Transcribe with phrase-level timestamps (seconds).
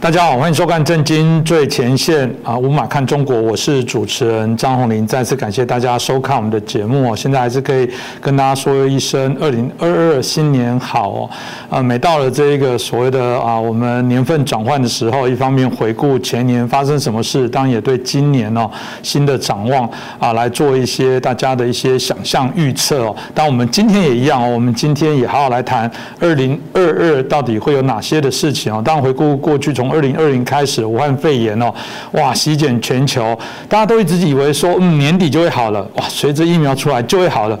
[0.00, 5.06] 大家好，欢迎收看《震惊最前线》啊，无马看中国，我是主持人张宏林。
[5.06, 7.14] 再次感谢大家收看我们的节目哦。
[7.14, 7.86] 现在还是可以
[8.18, 11.30] 跟大家说一声二零二二新年好哦。
[11.68, 18.70] 啊，每到了这一个所谓的啊，我们年份转换的时候，一方面回顾前年发生什么事，当然也对今年哦
[19.02, 19.86] 新的展望
[20.18, 23.14] 啊来做一些大家的一些想象预测哦。
[23.34, 25.88] 当我们今天也一样哦，我们今天也好好来谈
[26.20, 28.80] 二零二二到底会有哪些的事情哦。
[28.82, 31.72] 当然回顾过去从二零二零开始，武汉肺炎哦，
[32.12, 37.58] 哇，席卷全球，大家都一直以为说，嗯，年底就会好了，哇，随着疫苗出来就会好了。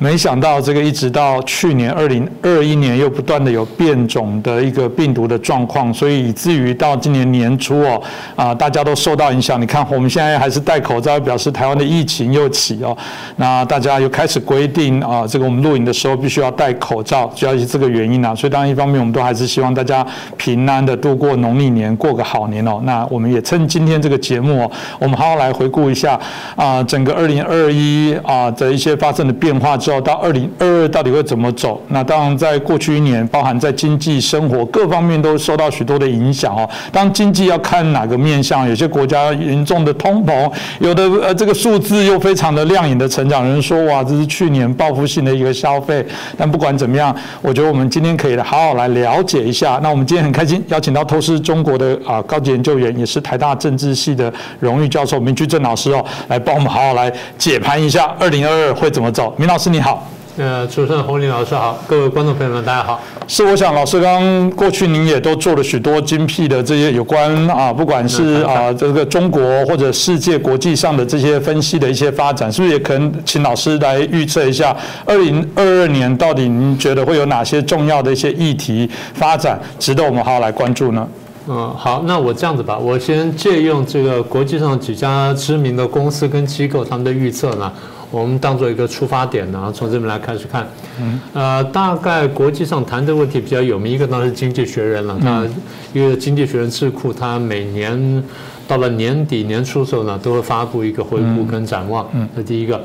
[0.00, 8.00] 没想到这个一直到去年二零二一年又不断的有变种的一个病毒的状况，所以以至于到今年年初哦
[8.36, 9.60] 啊，大家都受到影响。
[9.60, 12.96] 你看我们现在还是戴口罩，表示台湾的疫情又起哦。
[13.36, 18.32] 那大家又开始规定啊，这个我们录影的时候必须要戴口罩，主要是这个原因啊。
[18.32, 22.80] 所以当然一方面我们都还是希望大家平安的度过农历年，过个好年哦。
[22.84, 26.16] 那我们也趁今天这个节目哦，我们好好来回顾一下
[26.54, 29.76] 啊，整个二零二一啊的一些发生的变化。
[30.00, 31.80] 到二零二二到底会怎么走？
[31.88, 36.68] 那当然，在过去一年，包含在经济、生活各方面都受到许多的影响哦。
[36.92, 43.46] 当经济要看哪个面向，有些国家严重的通膨，有的呃这个数字又非常的亮眼的成长。
[43.46, 46.04] 有人说哇，这是去年报复性的一个消费。
[46.36, 49.80] 但不管怎么样，我觉得我们今天可以好好来了解一下。
[49.82, 59.34] 那我们今天很开心邀请到透视中国的啊高级研究员，也是台大政治系的荣誉教授明居正老师哦，来帮我们好好来解盘一下二零二二会怎么走。
[59.38, 59.77] 明老师你。
[59.78, 60.04] 你好，
[60.36, 63.00] 呃，主持人洪林老师好，各位观众朋友们大家好。
[63.28, 74.76] 是，我想老师刚过去您也都做了许多精辟的这些有关啊，不管是啊这个中国或者世界国际上的这些分析的一些发展，是不是也可能请老师来预测一下
[75.06, 81.06] 二零二二年到底您觉得会有哪些重要的一些议题发展，值得我们好好来关注呢？
[81.46, 87.72] 嗯，好，那我这样子吧，我先借用这个国际上几家知名的公司跟机构他们的预测呢。
[88.10, 90.66] 我们当做一个出发点，然后从这边来开始看。
[91.00, 95.18] 嗯，呃，大概国际上谈这个问题比较有名，一个当然是《经济学人》了。
[95.20, 95.46] 它
[95.92, 98.22] 因为《经济学人》智库，他每年
[98.66, 102.08] 到了年底年初的时候呢，都会发布一个回顾跟展望。
[102.14, 102.80] 嗯，这第一个。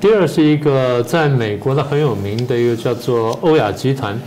[0.00, 4.20] 第二是一个在美国的很有名的一个叫做欧亚集团，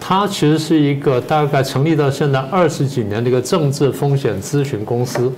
[0.00, 5.30] 它其实是一个大概成立到现在二十几年的一个政治风险咨询公司。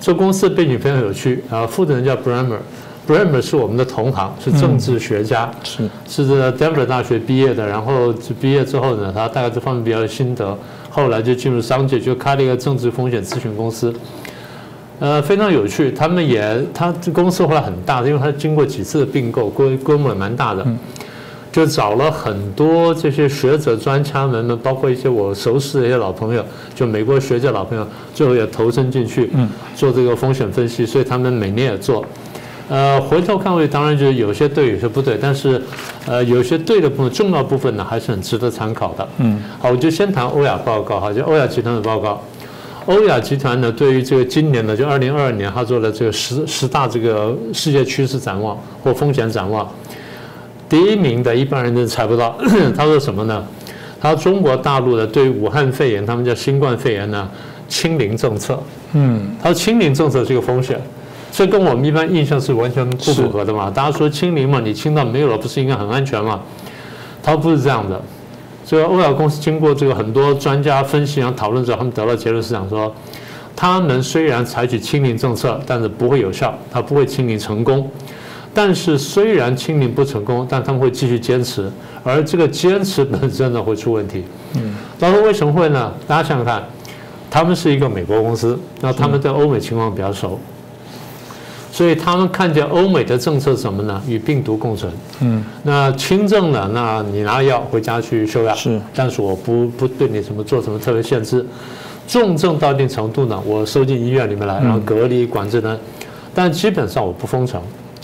[0.00, 2.58] 这公司背景非常有趣啊，负责人叫 Bremer。
[3.06, 7.66] Bremer 是我们的同行，是政治学家，是是在 Denver 大学毕业的。
[7.66, 10.56] 然后毕业之后呢，他大概这方面比较有心得，
[10.88, 13.92] 后来就进入商界，就开了一个政治风险咨询公司。
[15.00, 15.90] 呃，非常有趣。
[15.90, 20.64] 他们也，他这公司后来很大，因为他经过几次的并购，规规模也蛮大的，
[21.52, 26.42] 就找了很多这些学者、专家们们，包括一些我熟识的一些老朋友，
[26.74, 29.30] 就美国学者老朋友，最后也投身进去，
[29.74, 30.86] 做这个风险分析。
[30.86, 32.02] 所以他们每年也做。
[32.68, 35.60] 呃，回头看会当然就是有些对，有些不对，但是，
[36.06, 39.06] 呃，有些对的部分，重要部分呢，还是很值得参考的。
[39.18, 42.22] 嗯，好，我就先谈欧亚报告哈，就欧亚集团的报告。
[42.86, 49.68] 欧亚集团呢，对于这个今年呢，就二零二二年，他做了这个十十大这个世界趋势展望或风险展望。
[50.66, 52.34] 第一名的一般人都猜不到，
[52.74, 53.44] 他说什么呢？
[54.00, 57.28] 他说中国大陆的对武汉肺炎，他们叫新冠肺炎呢，
[57.68, 58.58] 清零政策。
[58.94, 60.80] 嗯，他说清零政策是一个风险。
[61.34, 63.68] 这跟我们一般印象是完全不符合的嘛？
[63.68, 66.40] 大家说清零嘛，你清到没有了，不是应该很安全吗？
[67.24, 68.00] 他不是这样的。
[68.64, 72.94] 这个欧亚公司经过这个很多专家分析和讨论之后，他们得到结论是讲说，
[73.56, 77.90] 他们虽然采取清零政策，但是不会有效，他不会清零成功。
[78.54, 81.68] 但是虽然清零不成功，但他们会继续坚持，
[82.04, 84.22] 而这个坚持本身呢会出问题。
[84.54, 85.92] 嗯，那说为什么会呢？
[86.06, 86.62] 大家想想看，
[87.28, 90.38] 他们是一个美国公司，那他们对欧美情况比较熟。
[91.74, 94.00] 所以他们看见欧美的政策什么呢？
[94.06, 94.92] 与病毒共存。
[95.20, 96.70] 嗯，那轻症呢？
[96.72, 98.56] 那你拿药回家去休养。
[98.56, 101.44] 是，但是我不不对你什么做什么特别限制。
[102.06, 105.76] 重症到一定程度呢，我收进医院里面来，然后隔离管制呢。
[106.32, 107.60] 但基本上我不封城。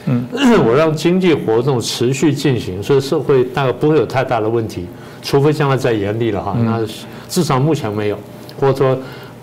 [0.07, 0.27] 嗯，
[0.67, 4.85] 我让经济活动持续进行，所以社会大概不会有太大的问题，
[5.23, 6.57] 除非将来再严厉了哈。
[6.59, 6.85] 那
[7.29, 8.19] 至少目前没有，
[8.59, 8.99] 或者说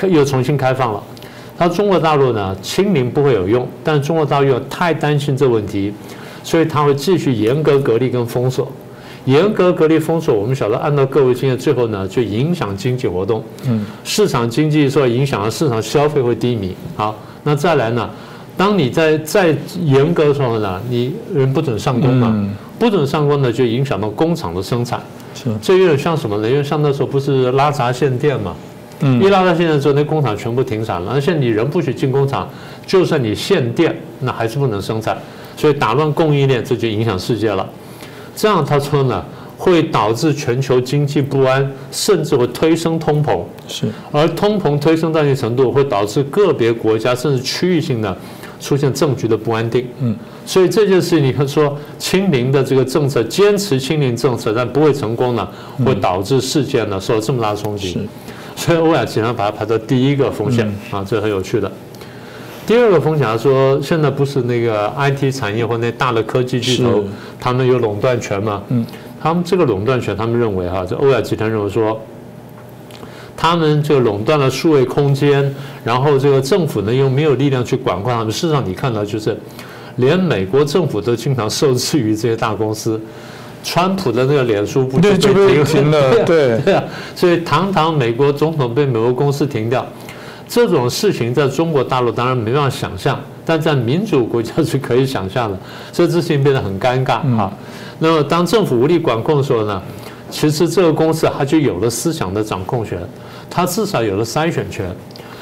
[0.09, 1.01] 又重新开放了。
[1.57, 5.91] 他中国大陆呢，清零不会有用，但中国大陆又太担心这问题，
[6.43, 8.71] 所以他会继续严格隔离跟封锁，
[9.25, 10.35] 严格隔离封锁。
[10.35, 16.75] 我们晓得，按照各位经验，最后呢就影响经济活动，嗯，市场经济受影响了，市场消费会低迷。
[16.95, 18.07] 好，那再来呢，
[18.55, 25.01] 当你在再严格的时候呢，你人不准上工嘛，不准上工呢，就影响到工厂的生产，
[25.33, 26.47] 是，这有点像什么呢？
[26.47, 28.55] 因为像那时候不是拉闸限电嘛。
[29.01, 32.49] 嗯，一拉到现在之后，那工厂全部停产了，而且你人不许进工厂，
[32.85, 35.17] 就算你限电，那还是不能生产，
[35.55, 37.67] 所以打乱供应链，这就影响世界了。
[38.35, 39.23] 这样他说呢，
[39.57, 43.41] 会导致全球经济不安，甚至会推升通膨。
[43.67, 48.17] 是，而通膨推升到一定程度，会导致个别国家甚至区域性的
[48.59, 49.85] 出现政局的不安定。
[49.99, 50.15] 嗯，
[50.45, 55.47] 所以这件事你看说清零的这个政策，坚持清零政策，但不会成功呢，
[55.85, 58.07] 会导致世界呢受这么大的冲击。
[58.57, 61.71] 所以欧亚集团把它排到第一个风险啊，这很有趣的。
[62.65, 67.03] 第二个风险，他说现在不是那个 IT 产业或那大的科技巨头，
[67.39, 68.61] 他们有垄断权吗？
[68.69, 68.85] 嗯，
[69.21, 71.97] 他们这个垄断权，他们认为哈，这欧亚集团认为说，
[73.37, 75.55] 他们就垄断了数位空间，
[75.85, 78.33] 然后这个政府呢又没有力量去管控他们。
[78.33, 79.37] 事实上，你看到就是，
[79.97, 82.99] 连美国政府都经常受制于这些大公司。
[83.67, 86.23] 川普的那个脸书不就被停了？
[86.23, 86.81] 对对啊，
[87.13, 89.85] 所以堂堂美国总统被美国公司停掉，
[90.47, 95.59] 这种事情在中国大陆当然没办法想象，但在民主国家是可以想象的，
[95.91, 97.51] 所以这事情变得很尴尬啊。
[97.99, 99.81] 那么当政府无力管控的时候呢，
[100.29, 102.97] 其实这个公司它就有了思想的掌控权，
[103.49, 104.89] 它至少有了筛选权，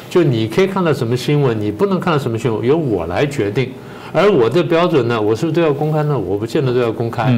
[0.09, 3.69] 就你可以看到什么新闻，你不能看到什么新闻，由我来决定，
[4.11, 6.17] 而我的标准呢，我是不是都要公开呢？
[6.17, 7.31] 我不见得都要公开。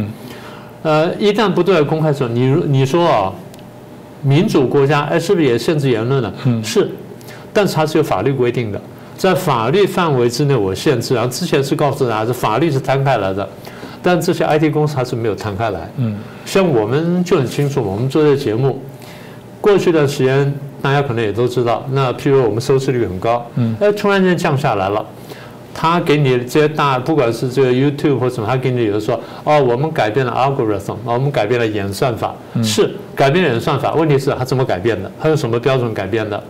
[0.84, 3.34] 呃，一旦不对外公开的时候，你你说啊，
[4.22, 6.34] 民主国家哎，是不是也限制言论了？
[6.46, 6.90] 嗯，是，
[7.52, 8.80] 但是它是有法律规定的，
[9.18, 11.16] 在法律范围之内我限制。
[11.16, 13.48] 然后之前是告诉大家，是法律是摊开来的，
[14.02, 15.90] 但这些 IT 公司它是没有摊开来。
[15.98, 18.82] 嗯，像我们就很清楚，我们做这节目，
[19.60, 25.06] 过去的时间大家可能也都知道，那譬如我们收视率很高，嗯，哎，突然间降下来了。
[25.80, 32.34] 他给你这些大，不管是这个 YouTube 或什么，他给你有的说，哦，我们改变了 algorithm，我们改变了演算法，
[32.64, 33.94] 是改变了演算法。
[33.94, 35.12] 问题是，他怎么改变的？
[35.22, 36.44] 他用什么标准改变的？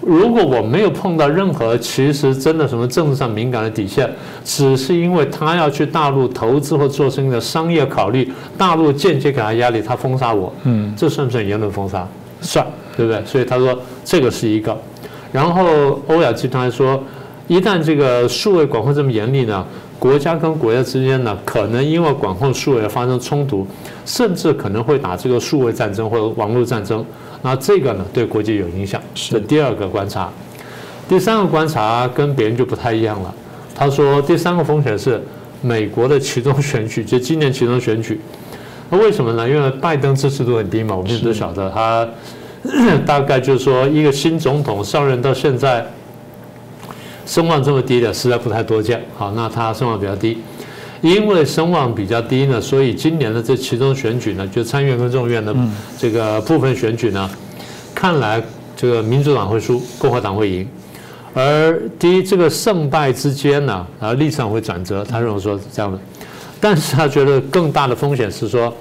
[0.00, 4.08] 如果我没有碰到任何其实真的什么政治上敏感的底线，
[4.44, 12.06] 只是因为他要去大陆投资或做生意的商业考虑，大陆间接给他压力，他封杀我，嗯，这算不算言论封杀？
[12.40, 12.64] 算，
[12.96, 13.20] 对不对？
[13.24, 14.76] 所以他说这个是一个。
[15.32, 17.02] 然后欧亚集团说。
[17.48, 19.66] 一旦这个数位管控这么严厉呢，
[19.98, 23.66] 国家跟国家之间呢，可能因为管控数位而发生冲突，
[24.06, 27.04] 甚至可能会打这个数位战争或者网络战争。
[27.42, 29.00] 那这个呢，对国际有影响。
[29.14, 30.30] 是第二个观察。
[31.08, 33.34] 第三个观察跟别人就不太一样了。
[33.74, 35.20] 他说，第三个风险是
[35.60, 38.20] 美国的其中选举，就今年其中选举。
[38.88, 39.48] 那为什么呢？
[39.48, 42.08] 因为拜登支持度很低嘛，我们都晓得，他
[43.04, 45.84] 大概就是说，一个新总统上任到现在。
[47.26, 50.38] 声望这么低的实在不太多见，好，那他声望比较低，
[51.00, 55.54] 因为声望比较低呢，所以今年的这其中选举呢，就参议院跟众议院的
[55.98, 57.30] 这个部分选举呢，
[57.94, 58.42] 看来
[58.76, 60.66] 这个民主党会输，共和党会赢。
[61.34, 65.98] 而第一，这个胜败之间呢，啊，立场会转折，他认为说是这样的，
[66.60, 68.72] 但是他觉得更大的风险是说，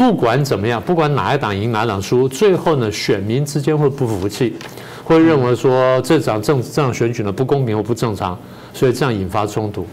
[0.00, 4.56] 不管怎么样，不管哪一党赢哪党输，最后呢，选民之间会不服气。
[5.04, 8.38] 会认为说这场政这场选举呢不公平或不正常，
[8.72, 9.86] 所以这样引发冲突。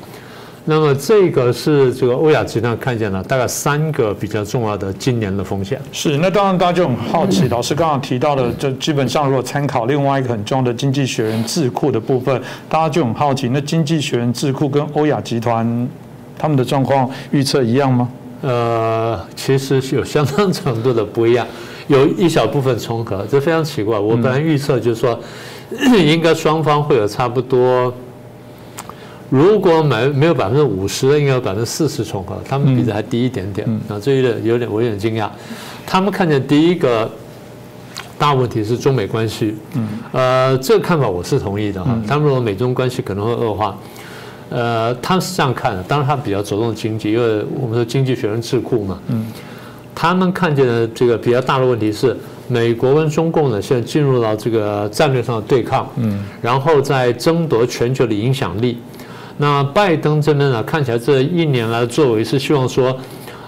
[0.63, 5.77] 那么这个是这个欧亚集团看见了大概三个比较重要的今年的风险。
[5.91, 15.89] 是，那当然大家就很好奇，老师刚刚提到的，就基本上如果参考另外一个很重要的经济学人智库的部分，大家就很好奇，那经济学人智库跟欧亚集团
[16.37, 18.07] 他们的状况预测一样吗？
[18.41, 21.45] 呃，其实是有相当程度的不一样。
[21.87, 23.97] 有一小部分重合，这非常奇怪。
[23.97, 25.17] 我本来预测就是说，
[25.71, 27.93] 应该双方会有差不多，
[29.29, 33.65] 如果没没有百分之五十，应该有百分之四十重合，他们比这还低一点点。
[33.87, 35.29] 啊，这有点有点我有点惊讶。
[35.85, 37.09] 他们看见第一个
[38.19, 39.55] 大问题是中美关系，
[40.11, 41.97] 呃，这个看法我是同意的哈。
[42.05, 43.77] 他们说美中关系可能会恶化，
[44.49, 45.83] 呃，他们是这样看的。
[45.83, 48.99] 当然，他比较着重经济，因为我们说经济学人智库嘛。
[49.09, 49.25] 嗯
[49.99, 52.15] 他们看见的这个比较大的问题是，
[52.47, 58.77] 美国跟中共呢现在进入到这个战略上的对抗，嗯，然后在争夺全球的影响力。
[59.37, 62.95] 那拜登这边呢，看起来这一年来的作为是希望说，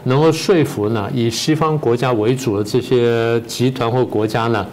[0.06, 4.65] 能够说服呢以西方国家为主的这些集团或国家呢。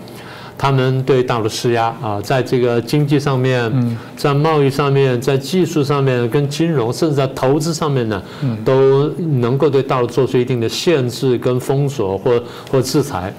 [0.58, 8.22] 他们对大陆施压啊，在这个经济上面，在贸易上面，在技术上面，跟金融，甚至在投资上面呢，
[8.64, 9.08] 都
[9.40, 13.32] 能够对大陆做出一定的限制、跟封锁或或制裁。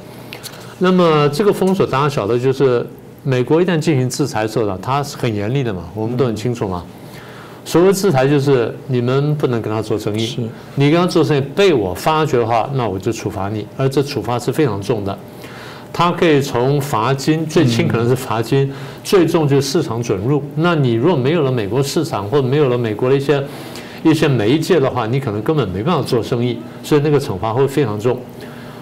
[0.79, 2.85] 那么这个封锁，大家晓得，就是
[3.23, 6.83] 美国一旦进行制裁的时候呢，它是很严厉的嘛，我们都很清楚嘛。
[7.65, 15.17] 所谓制裁，就是你们不能跟他做生意，你跟他做生意被我发觉的话，那我就处罚你，而这处罚是非常重的。
[15.97, 18.71] 它可以从罚金最轻可能是罚金，
[19.03, 20.43] 最重就是市场准入。
[20.57, 23.43] 那你如果没有了美国市场，或者没有了美国的一些
[24.03, 28.15] 一些媒介的话，你可能根本没办法做生意，所以那个惩罚会非常重。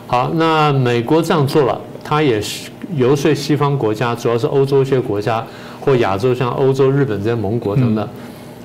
[0.07, 5.41] 好，那美国这样做了，它也是游说西方国家，主要是欧洲一些国家
[5.79, 8.05] 或亚洲，像欧洲、日本这些盟国等等，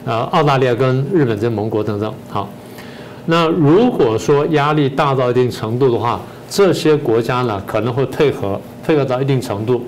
[0.04, 2.12] 呃，澳大利亚跟日本这些盟国等等。
[2.28, 2.48] 好，
[3.26, 9.86] 那如果说压力大到一定程度的话，这些国家呢可能会配合，配合到一定程度。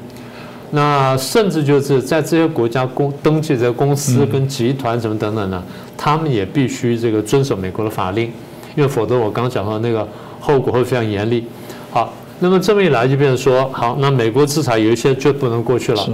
[0.70, 5.62] 那甚至就是在这些国家公登记的公司跟集团什么等等呢，
[5.98, 8.32] 他们也必须这个遵守美国的法令，
[8.74, 10.08] 因为否则我刚讲到那个。
[10.44, 11.46] 后果会非常严厉。
[11.92, 16.08] 好，那么这么一来就变成说，好，那美国制裁有一些就不能过去了。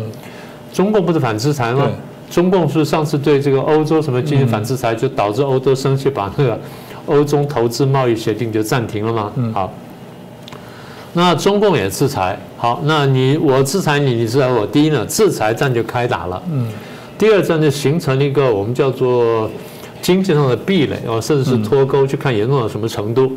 [0.70, 1.88] 中共不是反制裁吗？
[2.30, 6.60] 中共是上次对这个欧洲什么进行反制裁，就导致欧洲生气，把那个
[7.06, 9.32] 欧中投资贸易协定就暂停了嘛？
[9.54, 9.72] 好，
[11.12, 12.38] 那中共也制裁。
[12.56, 14.66] 好，那你我制裁你，你制裁我。
[14.66, 16.42] 第一呢，制裁战就开打了。
[16.52, 16.68] 嗯。
[17.16, 19.50] 第二战就形成了一个我们叫做
[20.00, 23.32] 经济上的壁垒哦，甚至是脱钩，去看严重到什么程度。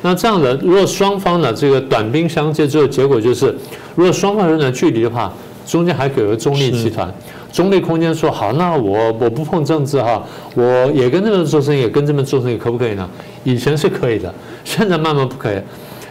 [0.00, 3.54] 那这样的，如果双方呢这个短兵相接，之后结果就是，
[3.94, 5.32] 如果双方有点距离的话，
[5.66, 7.12] 中间还有个中立集团，
[7.52, 10.20] 中立空间说好，那我我不碰政治哈，
[10.54, 13.08] 我也跟这边做生意，也跟这边做生意，可不可以呢？
[13.44, 15.58] 以前是可以的，现在慢慢不可以，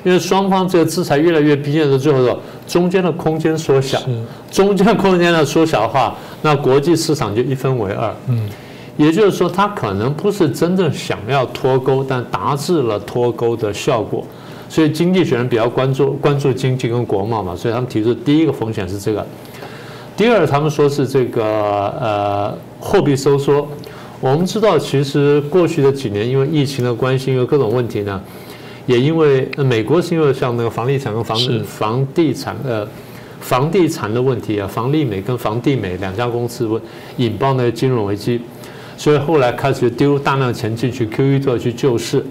[0.04, 4.02] 因为双方这个制裁越来越逼近的最后说，中间的空间缩小，
[4.52, 8.14] 中间空间的缩小的话，那国际市场就一分为二。
[8.28, 8.50] 嗯。
[8.98, 14.24] 也就是说，他可能不是真正想要脱钩，但达至了脱钩的效果。
[14.70, 19.26] 所以，经济学人比较关注关注经济跟国贸嘛，所以他们提出第一个风险是这个。
[20.16, 23.68] 第二，他们说是这个呃货币收缩。
[24.20, 28.22] 我们知道，其实过去的几年，因为疫情的关系，因为各种问题呢，
[28.86, 32.88] 也因为美国是因为像那个房地产跟房房地产呃
[33.40, 36.70] 房地产的问题啊，房利美跟房地美两家公司
[37.18, 38.42] 引爆那个金融危机。
[38.98, 42.24] 所以后来开始丢大量钱进去，QE two 去救市。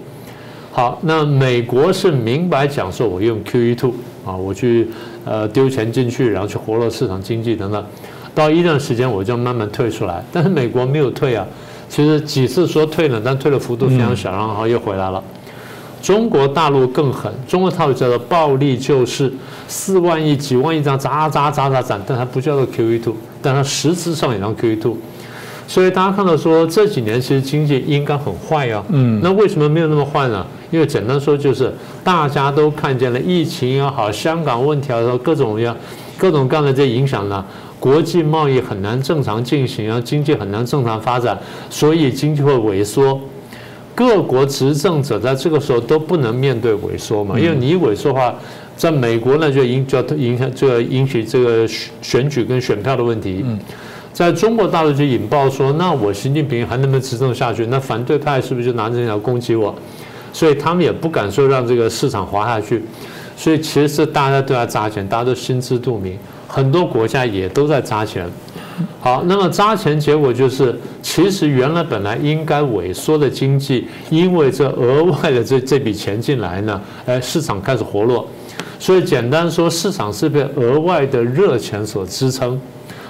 [0.71, 3.93] 好，那美国是明白讲说，我用 QE two
[4.25, 4.87] 啊，我去
[5.25, 7.85] 呃丢钱进去，然后去活络市场经济等等。
[8.33, 11.45] 到一段时间我就慢慢退出来，但是美国没有退啊。
[11.89, 15.21] 其实几次说退了，但退的幅度非常小，然后又回来了。
[16.01, 19.31] 中国大陆更狠，中国套路叫做暴力救市，
[19.67, 24.97] 四万亿、几万亿这样砸砸砸砸砸，但它不叫做 QE two，但它实质上也叫 QE two。
[25.67, 30.45] 所以大家看到说这几年其实经济应该很坏呀，嗯，那为什么没有那么坏呢？
[30.69, 35.75] 因为简单说就是大家都看见了疫情也好，香港问题啊，各种各样、
[36.17, 37.45] 各种各样的这影响呢，
[37.79, 41.37] 国际贸易很难正常进行啊，经济很难正常发展，
[41.69, 43.17] 所以经济会萎缩。
[43.93, 48.33] 各国执政者在这个时候都不能面对萎缩嘛，因为你一萎缩的话，
[48.75, 51.67] 在美国呢就影就要影响就要引起这个
[52.01, 53.45] 选举跟选票的问题。
[54.13, 57.65] 在中国大陆就引爆说，那我习近平还能不能执政下去？
[57.67, 59.73] 那反对派是不是就拿这条攻击我？
[60.33, 62.83] 所以他们也不敢说让这个市场滑下去。
[63.37, 66.17] 所以其实是大家都在砸钱，大家都心知肚明，
[66.47, 68.29] 很多国家也都在砸钱。
[68.99, 78.27] 好，那么扎钱结果就是，其实原来本来应该萎缩的经济，因为这额外的这这笔钱进来呢，哎，市场开始活络。
[78.79, 82.59] 所以简单说，市场是被额外的热钱所支撑。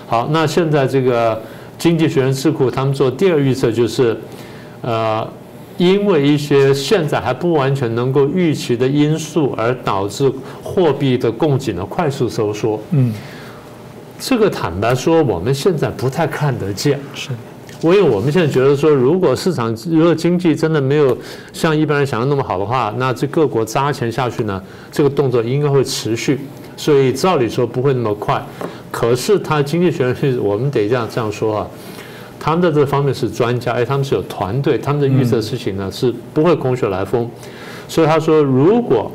[0.07, 1.41] 好，那现在这个
[1.77, 4.17] 经济学人智库他们做第二预测就是，
[4.81, 5.25] 呃，
[5.77, 10.29] 因为一些现在还不完全能够预期的因素，而导致
[10.61, 12.77] 货币的供给呢快速收缩。
[12.91, 13.13] 嗯，
[14.21, 16.99] 这个坦白说，我们现在不太看得见。
[17.15, 17.31] 是，
[17.81, 21.17] 因为我们现在觉得说，如果市场如果经济真的没有
[21.51, 24.61] 像一般人想的那么好的话，那这各国扎钱下去呢，
[24.91, 26.39] 这个动作应该会持续。
[26.77, 28.39] 所以照理说不会那么快，
[28.91, 31.67] 可是他经济学人是我们得这样这样说啊，
[32.39, 37.27] 他们在这方面是专家，哎，他们是有团队，他们的预测事情呢是不会空穴来风。
[37.87, 39.11] 所以他说，如果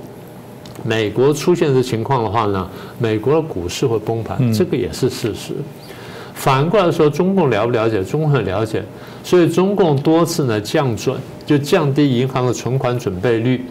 [0.83, 2.69] 美国出现这情况的话呢，
[2.99, 5.53] 美国的股市会崩盘，这个也是事实。
[6.35, 8.05] 反过来说，中共了不了解？
[8.05, 8.85] 中共很了解，
[9.25, 11.17] 所以中共多次呢降准，
[11.47, 13.65] 就降低银行的存款准备率。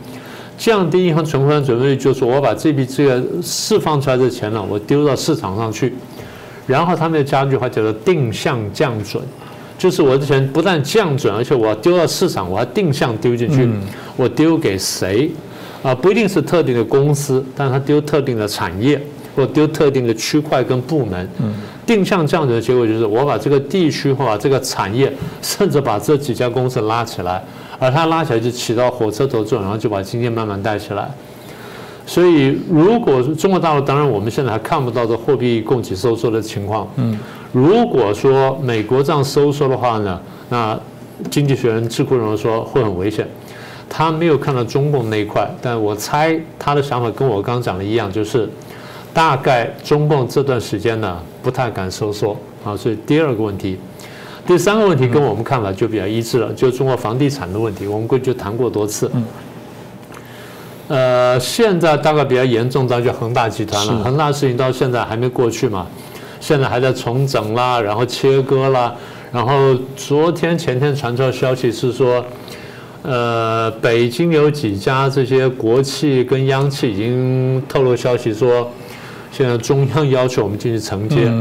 [0.58, 5.94] 降低银行存款准备率，就是我把这笔资源释放出来的钱呢，我丢到市场上去，
[6.66, 9.22] 然后他们又加一句话叫做定向降准，
[9.78, 13.70] 就是我的钱不但降准，而且我要丢到市场，我还定向丢进去，
[14.16, 15.30] 我丢给谁？
[15.86, 19.00] 啊，不一定是特定的公司，但是它丢特定的产业，
[19.36, 21.30] 或丢特定的区块跟部门。
[21.86, 25.14] 定向降准的结果就是我把这个地区或把这个产业，
[25.44, 27.40] 甚至把这几家公司拉起来。
[27.78, 31.08] 而它拉起来就起到火车头作用，然后就把经济慢慢带起来。
[32.08, 36.88] 所以，如果中国大陆，当然我们现在还看不到这货币供给收缩的情况。
[36.96, 37.16] 嗯，
[37.52, 40.80] 如果说美国这样收缩的话呢，那
[41.30, 43.28] 经济学人智库认为说会很危险。
[43.98, 48.50] 他没有看到中共那一块，但我猜他的想法跟我刚讲的一样，就是
[49.14, 52.36] 大概中共这段时间呢不太敢收缩
[52.66, 52.76] 啊。
[52.76, 53.80] 所以第二个问题，
[54.46, 59.10] 第三个问题跟我们看法就比较一致了，就中国房地产的问题，我们过去谈过多次。
[60.90, 64.04] 呃，现在大概比较严重，当然就恒大集团了。
[64.04, 65.88] 恒大事情到现在还没过去嘛，
[66.42, 68.94] 现在还在重整啦，然后切割啦，
[69.32, 72.24] 然后昨天前天传出的消息是说，
[73.06, 78.70] 呃，北京有几家这些国企跟央企已经透露消息说，
[79.32, 81.32] 现在中央要求我们进去承接，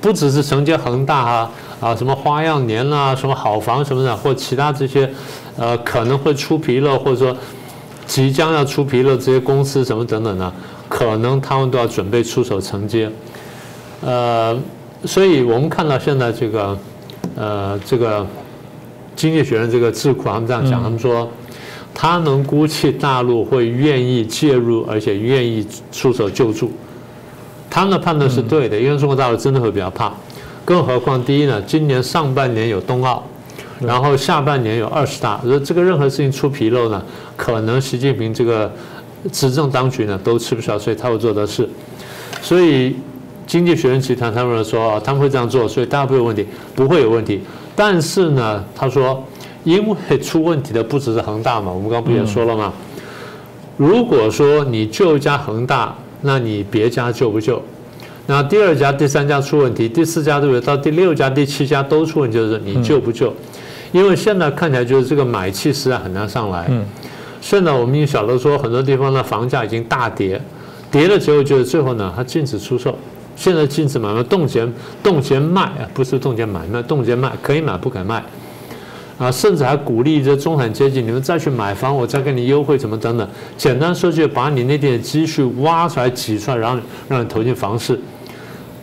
[0.00, 5.08] 不只是承接恒大啊，啊什么花样年啦，什么好房什么的，或其他这些，
[5.56, 7.36] 呃，可能会出皮了，或者说。
[8.08, 10.52] 即将要出皮了，这些公司什么等等的？
[10.88, 13.10] 可能他们都要准备出手承接。
[14.00, 14.56] 呃，
[15.04, 16.78] 所以我们看到现在这个，
[17.34, 18.24] 呃，这个
[19.16, 21.28] 经济学人这个智库他们这样讲，他们说
[21.94, 26.70] 他能估计大陆会愿意介入，而且愿意出手救助。
[27.70, 30.12] 他们的判断是对的，因为中国大陆真的会比较怕。
[30.64, 33.22] 更何况，第一呢，今年上半年有冬奥。
[33.78, 37.02] 然后下半年有二十大，说这个任何事情出纰漏呢，
[37.36, 38.72] 可能习近平这个
[39.30, 41.68] 执政当局呢都吃不消，所以他会做的事。
[42.40, 42.96] 所以
[43.46, 47.42] 经济学人集团他们说他们会这样做，所以大家不会有问题，不会有问题。
[47.76, 49.22] 但是呢，他说
[49.62, 52.72] 因为出问题的不只是恒大嘛，我们刚刚不也说了吗？
[53.76, 57.62] 如果说你救一家恒大，那你别家救不救？
[58.26, 60.60] 那第二家、第三家出问题，第四家对不对？
[60.60, 63.32] 到第六家、第七家都出问题，就是你救不救？
[63.92, 66.66] 因为现在看起来就是这个买气实在很难上来。
[66.70, 66.84] 嗯，
[67.40, 70.40] 现在我们已经晓得说很多地方的房价已经大跌，
[70.90, 72.96] 跌了之后就是最后呢，它禁止出售，
[73.36, 74.66] 现在禁止买卖，冻结
[75.02, 78.24] 冻结卖啊，不是冻结买卖，冻结卖可以买不可卖，
[79.18, 83.28] 啊，甚至还鼓励这中产阶级你们再去买房，我再给你优惠什么等等。
[83.56, 88.00] 简单说就把你那点积蓄挖出来挤出来，然后让你投进房市。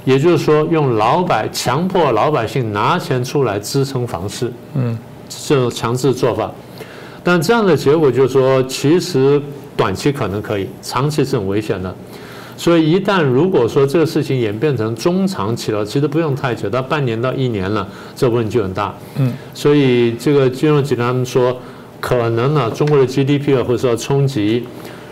[0.05, 4.97] 也就是说，用老百强迫老百姓拿钱出来支撑房市，嗯，
[5.29, 6.51] 这种强制做法，
[7.23, 9.41] 但这样的结果就是说，其实
[9.77, 11.95] 短期可能可以，长期是很危险的。
[12.55, 18.93] 所以一旦如果说这个事情演变成中长期了，其实不用太久，到半年到一年了，这问题就很大。
[19.17, 21.57] 嗯，所以这个金融集团他们说，
[21.99, 24.65] 可能呢，中国的 GDP 会受到冲击，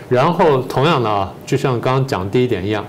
[0.08, 2.84] 然后同样的啊，就像刚刚讲第一点一样。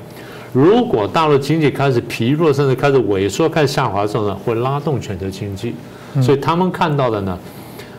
[0.54, 5.74] 如果大陆经济开始疲弱，甚至开始萎缩、开始下滑的时候呢，会拉动全球经济。
[6.22, 7.36] 所以他们看到的呢，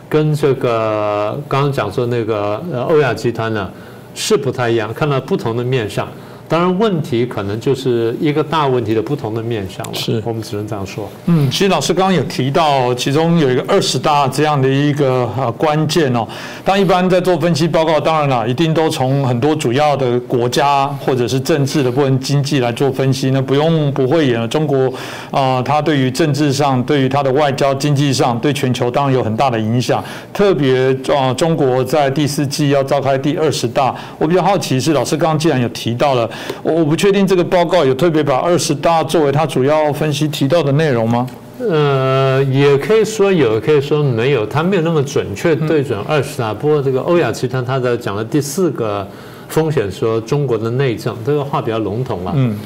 [0.07, 3.69] 跟这个刚刚讲说那个呃欧亚集团呢
[4.13, 6.07] 是不太一样，看到不同的面相。
[6.47, 9.93] 当然，问题可能就是一个大问题的不同的面向了。
[9.95, 11.09] 是我们只能这样说。
[11.25, 16.27] 嗯，其实老师刚刚有提到，其中有一个二十大这样的一个呃关键哦。
[16.63, 23.31] 当一般在做分析报告，当然了，一定都从很多主要的国家或者是政治的部分经济来做分析。
[23.31, 24.93] 那不用不会演了，中国
[25.31, 30.03] 啊，它对于政治上、对于它的外交、经济上、对全球当然有很大的影响。
[30.31, 36.29] 特别啊，中国在第四季要召开第二十大，我比较好奇是，老师刚刚既然有提到了。
[36.63, 41.27] 我我不确定这个报告有特别把二十大作为它主要分析提到的内容吗？
[41.57, 46.53] 呃，也可以说有，也可以说没有，它没有那么准确对准二十大。
[46.53, 49.07] 不过这个欧亚集团他的讲的第四个
[49.47, 52.33] 风险，说中国的内政，这个话比较笼统了。
[52.35, 52.57] 嗯，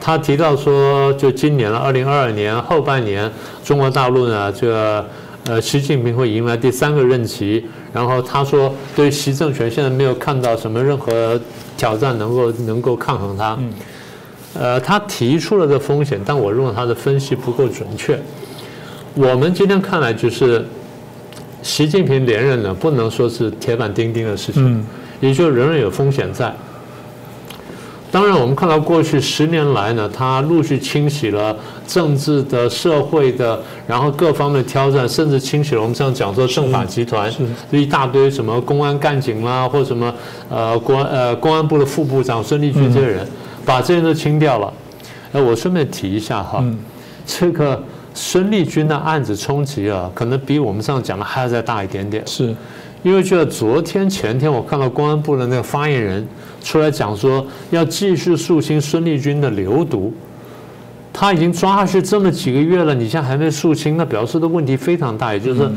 [0.00, 3.28] 他提到说，就今年了，二零二二年后半年，
[3.64, 5.04] 中国大陆呢，这个
[5.46, 7.66] 呃，习近平会迎来第三个任期。
[7.96, 11.40] 然后他说，对习政权现在没有看到什么任何。
[11.78, 13.58] 挑战能够能够抗衡他，
[14.54, 18.18] 呃，他提出了这风险，但我认为他的分析不够准确。
[19.12, 20.64] 我们今天看来就是，
[21.62, 24.82] 习近平连任呢，不能说是铁板钉钉的事情，
[25.20, 26.50] 也就仍然有风险在。
[28.12, 31.54] 当然，我们看到过去十年来呢，他陆续清洗了
[31.86, 37.30] 政治的、社会的，然后各方面的挑战，甚至清洗了我们这样讲说政法集团，
[37.70, 40.12] 一大堆什么公安干警啦，或什么
[40.48, 43.26] 呃公安呃公安部的副部长孙立军这些人，
[43.64, 44.72] 把这些都清掉了。
[45.32, 46.64] 哎，我顺便提一下哈，
[47.26, 47.82] 这个
[48.14, 52.22] 孙立军的案子冲击啊，可能比我们上讲的还要再大一点点。
[52.26, 52.54] 是。
[53.06, 56.26] 因为就在昨天前天，我看到公安部的那个发言人
[56.60, 60.12] 出来讲说，要继续肃清孙立军的流毒。
[61.12, 65.70] 他已经抓下去这么几个月了，你现在还没肃清，那表示的问题非常大，也就是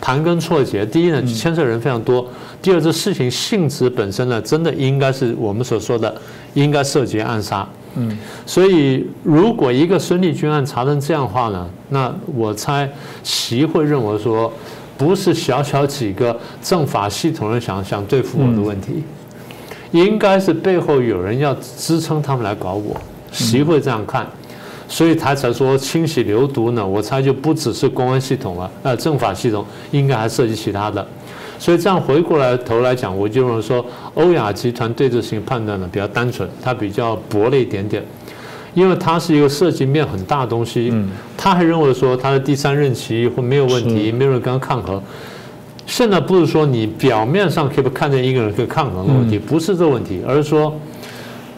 [0.00, 0.86] 盘根错节。
[0.86, 2.24] 第一呢，牵涉人非常多；
[2.62, 6.14] 第二，这事情性质本身呢，真的应该是我们所说的
[6.54, 7.68] 应该涉及暗杀。
[7.96, 12.88] 嗯，所以如果一个孙立军案查成这样的话呢，那我猜
[13.24, 14.52] 习会认为说，
[14.98, 19.04] 不是小小几个政法系统人想想对付我的问题，
[19.92, 22.94] 应该是背后有人要支撑他们来搞我。
[23.30, 24.26] 谁会这样看，
[24.88, 26.84] 所以他才说清洗流毒呢。
[26.84, 31.06] 我猜就不只是公安系统了，呃，政法系统应该还涉及其他的。
[31.58, 33.84] 所以这样回过来头来讲，我就认为说，
[34.14, 38.02] 欧亚集团对这事情判断呢比较单纯，它比较薄了一点点，
[38.74, 40.90] 因为它是一个涉及面很大的东西。
[40.92, 45.02] 嗯，他还认为说他的第三任期会没有问题，没有人跟他抗衡。
[45.86, 50.74] 现在不是说你表面上可以看见一个人可以抗衡的问题，不是这个问题，而是说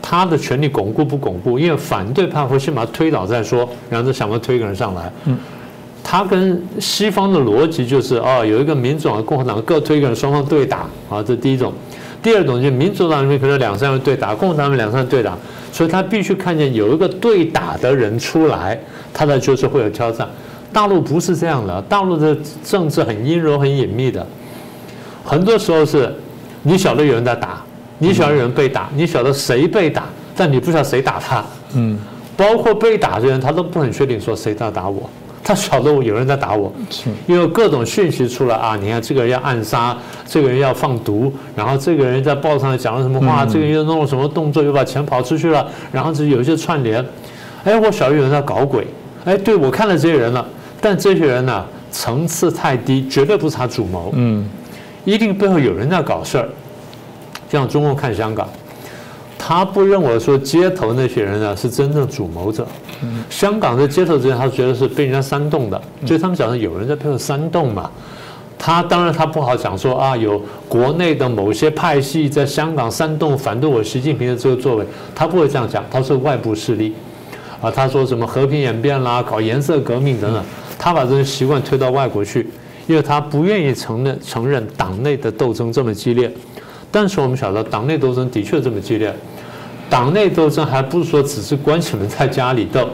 [0.01, 1.59] 他的权力巩固不巩固？
[1.59, 5.13] 因为反对派会先把他推倒再说，然后再想办法推一个人上来。
[5.25, 5.37] 嗯。
[6.03, 11.73] 他跟西方的逻辑就是哦，有一个民主党、共和党各推一个人，双方对打啊，这第一种。
[12.23, 15.37] 第二种就是民主党里面可能两三人对打，共和党里面两三人对打，
[15.73, 18.79] 所以他必须看见有一个对打的人出来，
[19.13, 20.29] 他的就是会有挑战。
[20.73, 24.25] 大陆不是这样的，大陆的政治很阴柔、很隐秘的，
[25.25, 26.15] 很多时候是
[26.63, 27.63] 你晓得有人在打，
[27.99, 30.05] 你晓得有人被打，你晓得谁被打，
[30.37, 31.45] 但你不晓得谁打他。
[31.75, 31.99] 嗯，
[32.37, 35.09] 包括被打的人，他都不很确定说谁在打我。
[35.43, 36.73] 他晓得我有人在打我，
[37.27, 38.77] 因为各种讯息出来啊！
[38.81, 47.05] 你看这个人要暗杀，这个人要放毒，然后这个人在报上讲了什么话，这个人又弄了什么动作，又把钱跑出去了，然后这有一些串联。
[47.65, 48.87] 哎，我晓得有人在搞鬼。
[49.25, 50.47] 哎，对我看了这些人了，
[50.81, 54.13] 但这些人呢层次太低，绝对不是他主谋。
[54.15, 54.49] 嗯，
[55.05, 56.49] 一定背后有人在搞事儿。
[57.51, 58.49] 像中共看香港。
[59.43, 62.67] 他不认为说街头那些人呢是真正主谋者，
[63.31, 67.91] 香港的街头这些他觉得是被人家煽动的，所以他们讲的有人在背后煽动嘛。
[68.59, 76.93] 他当然他不好讲说啊有国内的某些派系在香港煽动反对我习近平的这个作为，他不会这样讲，他是外部势力，
[77.63, 80.45] 啊他说什么和平演变啦，搞颜色革命等等，
[80.79, 82.47] 他把这些习惯推到外国去，
[82.87, 86.31] 因为他不愿意承认承认党内的斗争这么激烈。
[86.91, 89.15] 但是我们晓得，党内斗争的确这么激烈。
[89.89, 92.89] 党内斗争还不是说只是关起门在家里斗，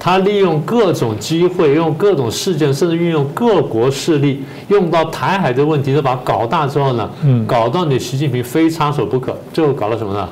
[0.00, 7.08] 他利用各种机会，用各种事件，甚至运用各国势力，用到台海的问题，都把它搞大之后呢，
[7.46, 9.36] 搞到你习近平非插手不可。
[9.52, 10.28] 最后搞了什么呢？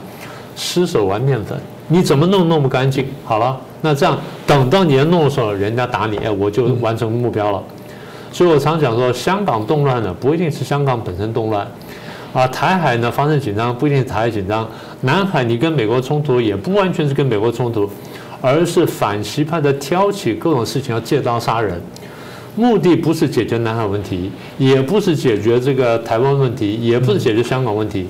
[0.57, 3.07] 失手玩面粉，你怎么弄弄不干净？
[3.25, 7.63] 好了，那这样等到你要弄的时候，人家打你，哎，我就完成目标了。
[8.33, 11.67] 所以我常讲说，香港动乱呢，不一定是香港本身动乱。
[12.33, 14.67] 啊，台海呢发生紧张不一定是台海紧张，
[15.03, 17.87] 南海你跟美国冲突也不完全是跟美国冲突，
[18.41, 21.79] 而是反习派的挑起各种事情要借刀杀人，
[22.57, 28.07] 目的不是解决南海问题，也不是解决这个台湾问题，也不是解决香港问题。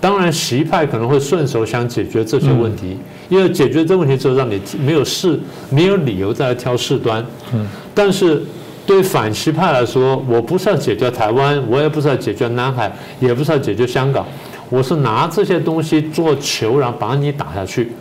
[0.00, 2.96] 当然，习派可能会顺手想解决这些问题，
[3.28, 5.36] 因为解决这问题之后，让你没有事，
[5.68, 7.26] 没有理由再来挑事端。
[7.52, 8.44] 嗯，但是。
[8.88, 14.26] 对反西派来说，我不是要解决台湾，我也不是要解决南海，也不是要解决香港，
[14.70, 17.92] 我是拿这些东西做球，然后把你打下去。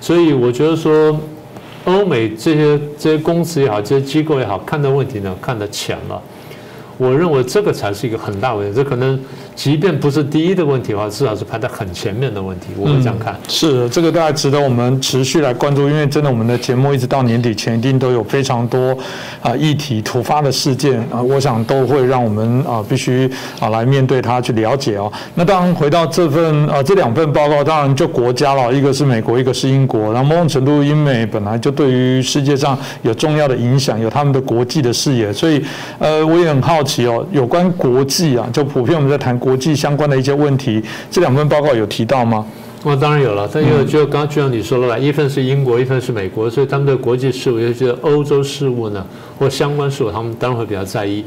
[0.00, 1.16] 所以我觉得说，
[1.84, 6.20] 欧美这些这些公司也好，这些机构也好，看的问题呢，看得浅了。
[6.96, 9.16] 我认为这个才是一个很大问题，这可能。
[9.58, 12.66] 即便不是第一的问题的话，至少是排在很前面的问题。
[12.78, 13.36] 我会这样看。
[13.48, 18.96] 是这个，大概值得我们持续来关注，因为真的，我们的节目一直到年底前，一定都有非常多
[19.42, 25.12] 啊议题突发的事件啊，我想都会让我们啊必须啊来面对它，去了解哦。
[25.34, 30.12] 那当然，回到这份啊这两份报告，当然就国家了，一个是美国，一个是英国。
[30.12, 35.60] 然后某种程度，英美本来就对于世界上有重要的影响，有他们的国际的视野，所以
[35.98, 39.36] 呃，我也很好奇哦，有关国际啊，就普遍我们在谈。
[39.47, 42.46] 国际相关的一些问题，这两份报告有提到吗？
[42.84, 49.04] 我当然有了，但因为就刚就像你说了吧，一份是英国，一份是美国，所以他们的国际事务，尤其是欧洲事务呢，
[49.36, 51.24] 或相关事务，他们当然会比较在意。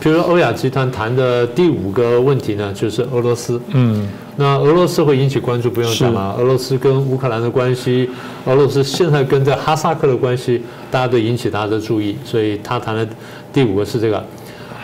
[0.00, 3.58] 比如说欧亚集团谈的第五个问题呢，就是俄罗斯。
[3.68, 6.34] 嗯，那俄罗斯会引起关注，不用讲了。
[6.38, 8.10] 俄罗斯跟乌克兰的关系，
[8.44, 13.06] 俄罗斯现在跟这哈萨克的关系，大家都引起大家的注意，所以他谈的
[13.52, 14.22] 第五个是这个。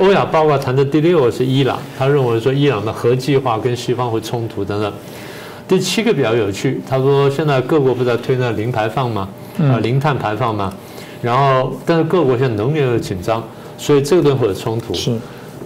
[0.00, 4.90] 欧亚报告谈的第六个是伊朗，他认为说伊朗的核计划跟西方会冲突等等。
[5.68, 9.28] 第七个比较有趣，他说现在各国不在推那零排放吗？
[9.58, 10.72] 啊，零碳排放吗？
[11.20, 13.44] 然后但是各国现在能源又紧张，
[13.76, 14.94] 所以这个东西会有冲突。
[14.94, 15.14] 是，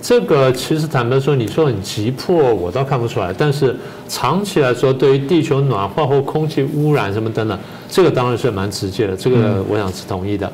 [0.03, 3.33] 这个其实坦白说，你说很急迫，我倒看不出来。
[3.39, 3.77] 但是
[4.09, 7.57] 长期来说，对于地球暖化或空气污染什么等等，
[7.89, 9.17] 这个当然是蛮直接的。
[9.17, 10.53] 这个我想是同意的。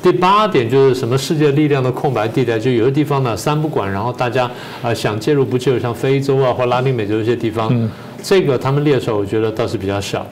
[0.00, 4.48] 第八点就是什么世界力量的空白地带，就有的地方呢三不管，然后大家
[4.80, 7.90] 啊想介入不介入，像非洲啊或拉丁美洲一些地方，
[8.22, 10.24] 这个他们列出来，我觉得倒是比较小。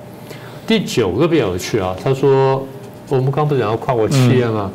[0.66, 2.64] 第九个比较有趣啊，他说
[3.08, 4.70] 我们刚不是讲到跨国企业吗？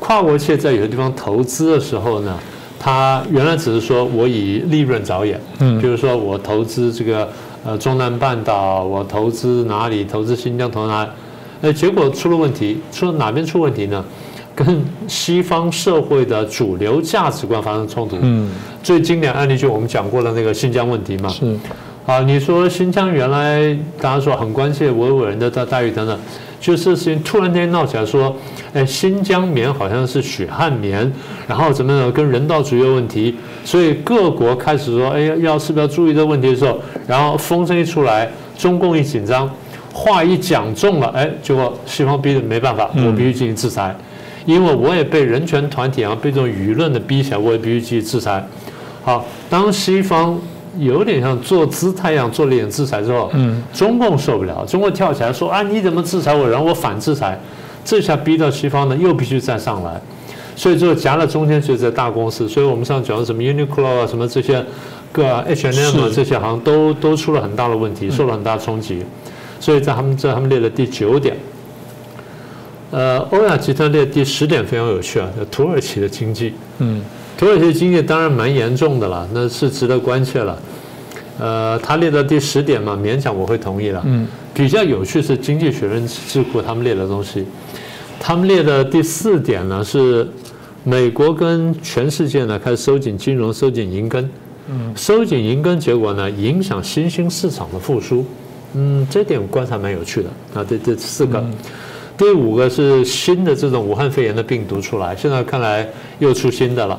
[0.00, 2.36] 跨国企业在有些地方投资的时候呢，
[2.78, 7.28] 他原来只是说我以利润着眼，嗯，比如说我投资这个
[7.64, 11.10] 呃中南半岛，我投资哪里，投资新疆，投资哪里。
[11.60, 14.04] 呃，结果出了问题，出了哪边出问题呢？
[14.58, 18.16] 跟西方社会的主流价值观发生冲突。
[18.20, 18.50] 嗯，
[18.82, 21.28] 最经典案例就我们讲过的那个新疆问题嘛。
[21.28, 21.56] 是。
[22.06, 26.18] 啊，你说新疆原来大家说很关切维吾尔人的待待遇等等，
[26.58, 28.34] 就是事情突然间闹起来说，
[28.72, 31.08] 哎，新疆棉好像是血汗棉，
[31.46, 39.48] 然后怎么样跟人道主义有问题，所以各国开始说，哎，要是不是要注意这个问题的时候，然后风声一出来，中共一紧张。
[39.98, 43.92] 话一讲重了，哎，结果西方逼得没办法，我必须进行制裁，
[44.46, 48.46] 因为我也被人权团体啊，被这种舆论的逼起来，我也必须进行制裁。
[49.02, 50.38] 好，当西方
[50.78, 57.36] 有点像做姿态一样做了一点制裁之后，嗯，中共受不了，中共跳起来说啊，你怎么制裁我，然后我反制裁，
[57.84, 60.00] 这下逼到西方呢，又必须再上来，
[60.54, 64.64] 所以最后夹了中间就是大公司，所以我们上讲的什么 Uniqlo 啊，什么这些
[65.10, 69.02] 个 H&M 啊，这些好像都都出了很大的问题，受了很大冲击。
[69.60, 71.36] 所以在他们在，他们列的第九点。
[72.90, 76.54] 呃，欧亚集团列第十点非常有趣啊，土耳其的经济。
[76.78, 77.02] 嗯，
[77.36, 80.58] 土耳其经济当然蛮严重的了，那是值得关切了。
[81.38, 84.02] 呃，他列的第十点嘛，勉强我会同意了。
[84.06, 87.44] 嗯，比较有趣是《经济学人》智库他们列的东西。
[88.18, 90.26] 他们列的第四点呢，是
[90.82, 94.30] 美国跟全世界呢开始收紧金融、收紧银根。
[94.70, 98.24] 嗯，收紧银根结果呢，影响新兴市场的复苏。
[98.74, 100.66] 嗯，这点观察蛮有趣的啊。
[100.68, 101.44] 这这四个，
[102.16, 106.98] 第五个是新的这种武汉肺炎的病毒出来，现在看来又出新的了。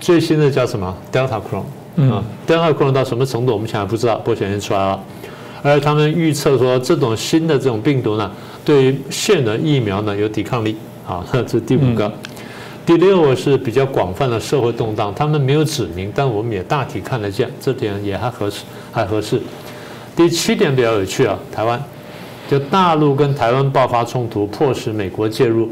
[0.00, 1.64] 最新的叫什么？Delta Cron
[1.96, 5.00] 嗯，Delta Cron 到什么程度我们现在不知道，不过显现出来了。
[5.62, 8.30] 而他们预测说，这种新的这种病毒呢，
[8.64, 10.76] 对于现的疫苗呢有抵抗力。
[11.06, 12.12] 啊，这是第五个。
[12.84, 19.40] 第六个是比较广泛的社会动荡，他们没有指明，但我们也大体看得见，这点也还合适，还合适。
[20.16, 21.80] 第七点比较有趣啊，台湾，
[22.50, 25.68] 就大陆跟台湾爆发冲突，迫使美国介入。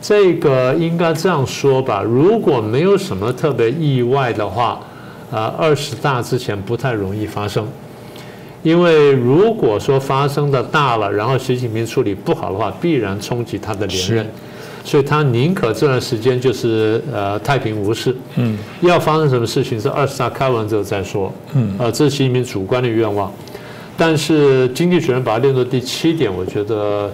[0.00, 4.80] 这个应该这样说吧，如果没有什么特别意外的话，
[5.30, 7.64] 啊，二十大之前不太容易发生。
[8.64, 14.26] 因为如果说发生的大了，然后习近平处理不好的话，必然冲击他的连任。
[14.84, 18.14] 所以他宁可这段时间就是呃太平无事。
[18.34, 18.58] 嗯。
[18.80, 21.32] 要发生什么事情是二十大开完之后再说。
[21.54, 21.76] 嗯。
[21.78, 23.32] 呃，这是习近平主观的愿望。
[23.96, 27.10] 但是经济学人把它列作第七点，我觉得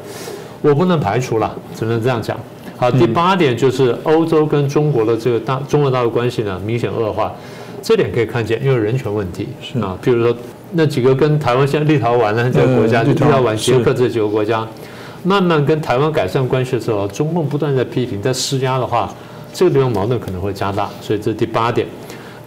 [0.62, 2.38] 我不能排除了，只能这样讲。
[2.76, 7.32] 好，第八点就是欧洲跟中国的这个大中国大陆关系呢明显恶化，
[7.82, 9.48] 这点可以看见，因为人权问题
[9.80, 10.36] 啊，比如说
[10.72, 14.64] 那几个跟台湾现在立陶宛呢这个国家，立陶宛、捷克这几个国家，
[15.24, 19.12] 慢慢跟台湾改善关系的时候，中共不断在批评、在施压的话，
[19.52, 21.84] 这个地方矛盾可能会加大，所以这是第八点。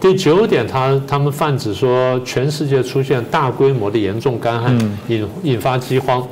[0.02, 6.26] 第九点，他他们泛指说，全世界出现大规模的严重干旱，引引发饥荒。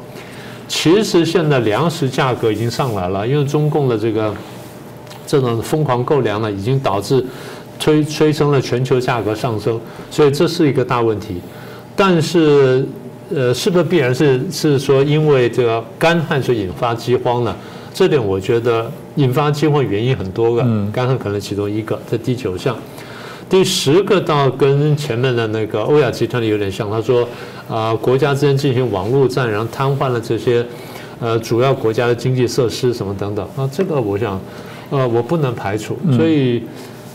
[0.66, 4.34] 其实现在粮食价格已经上来了，因为中共的这个
[5.24, 7.24] 这种疯狂购粮呢，已经导致
[7.78, 9.80] 催催生了全球价格上升，
[10.10, 11.40] 所以这是一个大问题。
[11.94, 12.84] 但是，
[13.32, 17.54] 呃，是不是必然是是说因为这个干旱所引发饥荒呢？
[17.94, 21.96] 这点我觉得引发饥荒原因很多个，干旱可能其中一个。
[22.10, 22.76] 这第九项。
[23.50, 27.28] 第十个倒跟前面的那个欧亚集团的有点像，他说，
[27.68, 30.64] 啊，国家之间进行网络战，然后瘫痪了这些，
[31.18, 34.40] 呃，主要国家的经济设施什么等等，啊，这个我想，
[34.90, 36.62] 呃，我不能排除，所以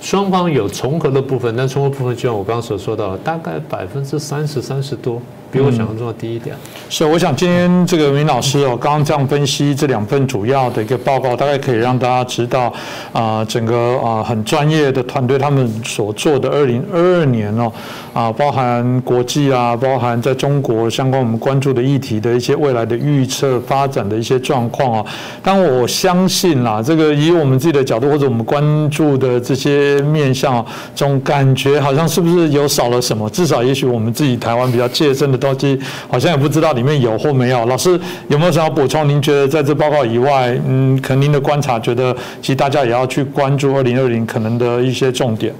[0.02, 5.22] 双方有重合的部分，但重合部分就像我刚刚所说到，大概百分之三十三十多。
[5.56, 6.54] 比我想象中的低一点。
[6.90, 12.72] 是，我想今天这个明老师哦，刚刚这样分析这两份主要的一个报告，大概可以让大家知道
[13.14, 17.72] 啊，整个啊很专业的团队他们所做的二零二二年哦
[18.14, 25.06] 啊，包含国际啊，包含在中国相关我们关注的议题的一些未来的预测发展的一些状况啊。
[25.42, 30.64] 但我相信啦，这个以我们自己的角度或者我们关注的这些面向，
[30.94, 33.30] 总感觉好像是不是有少了什么？
[33.30, 35.45] 至少也许我们自己台湾比较借身的。
[35.46, 35.80] 高机
[36.10, 37.66] 好像也不知道里面有或没有。
[37.66, 39.08] 老师有没有想要补充？
[39.08, 45.54] 您觉得在这报告以外，嗯，可能您的观察觉得，其实大家也要去关注二零二零可能的一些重点。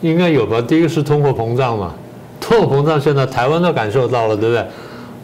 [0.00, 0.60] 应该有吧。
[0.60, 1.94] 第一个是通货膨胀嘛，
[2.40, 4.64] 通货膨胀现在台湾都感受到了，对不对？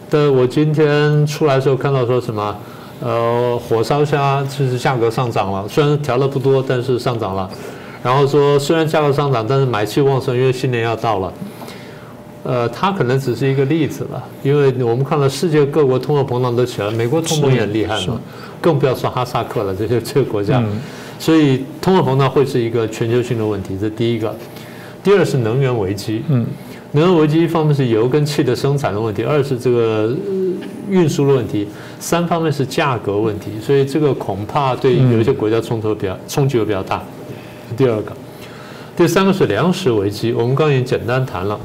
[0.09, 2.55] 但我今天出来的时候看到说什么，
[3.01, 7.49] 呃，火烧虾就是价格上涨了，虽然调的不多，但是上涨了。
[8.03, 11.33] 然后说虽然价格上涨，但是买气旺盛，因为新年要到了。
[12.47, 18.17] 呃，它可能只是一个例子了，因为我们看到世界各国通货膨胀都起来，美国通膨也很厉害嘛，
[18.61, 20.63] 更不要说哈萨克了这些这个国家，
[21.19, 24.33] 所以通货膨胀会是一个全球性的问题，这第一个。
[25.03, 26.45] 第二是能源危机，嗯，
[26.93, 30.15] 能源危机一方面是油跟气的生产的问题，二是这个
[30.89, 31.67] 运输的问题，
[31.99, 37.03] 三方面是价格问题，所以这个恐怕对有一些国家冲突比较冲击会比较大。
[37.75, 38.13] 第二个，
[38.95, 41.59] 第三个是粮食危机，我们刚刚也简单谈了。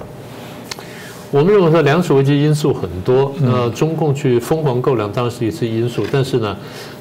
[1.32, 6.54] 我们认为说粮食危机因素很多，那中共去疯狂购粮当然是一次因素，但是呢，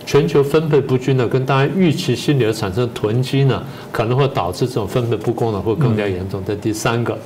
[0.06, 6.42] 全球分配不均呢，跟大家预期心理而产生囤积呢，可能会导致这种分配不公呢，会更加严重。
[6.48, 7.18] 这第三个，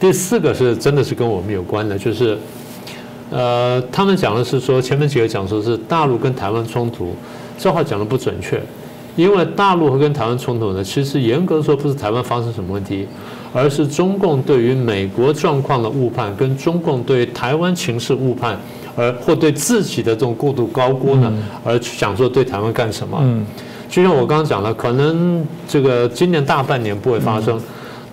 [0.00, 2.38] 第四个是真的是跟我们有关的，就是，
[3.28, 7.14] 呃，他们讲的是说前面几个讲说是大陆跟台湾冲突，
[7.58, 8.58] 这话讲的不准确，
[9.14, 13.06] 因为大陆和跟台湾冲突呢，其实严格说不是台湾发生什么问题。
[13.52, 18.58] 而是中共对于美国状况的误判，跟中共对台湾情势误判，
[18.96, 21.32] 而或对自己的这种过度高估呢，
[21.64, 23.18] 而想说对台湾干什么？
[23.22, 23.44] 嗯，
[23.88, 27.60] 就像我刚刚讲了，可能这个今年大半年不会发生，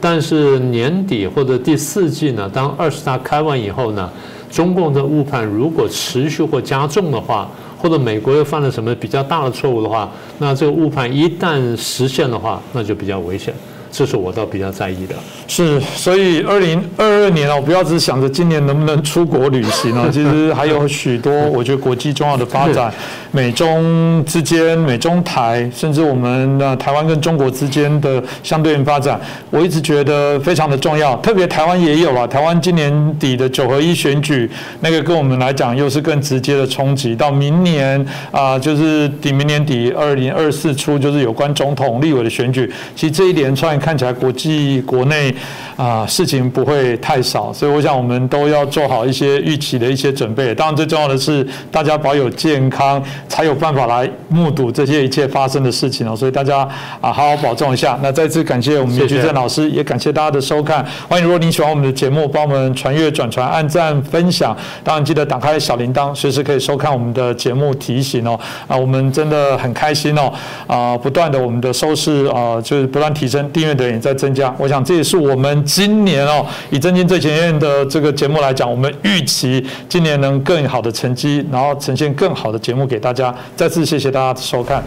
[0.02, 4.10] 但是年底或者第四季呢，当二十大开完以后呢，
[4.50, 7.48] 中共的误判如果持续或加重的话，
[7.78, 13.54] 或者美国又犯了什么比较大的错误的话，那这个误判一旦实现的话，那就比较危险。
[13.92, 15.16] 这是我倒比较在意的。
[15.48, 22.94] 是，所以二零二二年哦，不要只想着今年能不能出国旅行啊， 其实还有许多我觉得国际重要的发展，
[23.32, 29.20] 美中之间、美中台，甚至我们的台湾跟中国之间的相对应发展，
[29.50, 31.16] 我一直觉得非常的重要。
[31.18, 34.50] 特别台湾也有啊，台湾今年底的九合一选举，
[34.82, 37.16] 那个跟我们来讲又是更直接的冲击。
[37.16, 42.72] 到明年啊，就是底明年底二零二四初，就是有关总统、立委的选举。
[42.96, 45.34] 其实这一连串看起来国际国内。
[45.78, 50.56] 啊，事情不会太少，所以我想我们都要做好一些预期的一些准备。
[50.56, 56.16] 当然，最重要的是大家保有健康，才有办法来目睹这些一切发生的事情哦。
[56.16, 56.68] 所以大家
[57.00, 57.96] 啊，好好保重一下。
[58.02, 60.84] 那再次感谢我们叶菊正老师，也感谢大家的收看。
[61.08, 64.58] 欢迎，如果您喜欢我们的节目，帮我们传阅、转传、按赞、分享。
[64.84, 68.40] 当然，记得打开小铃铛，随时可以收看我们的节目提醒哦。
[68.68, 70.34] 啊，我们真的很开心哦。
[70.66, 74.54] 啊，不断的我们的收视啊，就是不断提升，订阅的也在增加。
[74.58, 75.64] 我想这也是我们。
[75.66, 83.36] 今年哦，以真金最前沿的这个节目来讲，我们预期今年能更好的成绩，然后呈现更好的节目给大家。
[83.56, 84.82] 再次谢谢大家的收看。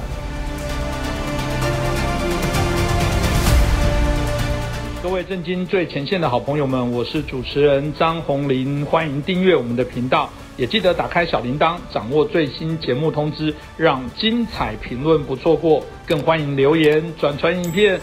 [5.02, 15.84] 各位震惊最前线的好朋友们，我是主持人张宏林，欢迎订阅我们的频道，也记得打开小铃铛，掌握最新节目通知，让精彩评论不错过。
[16.06, 18.00] 更欢迎留言转传影片。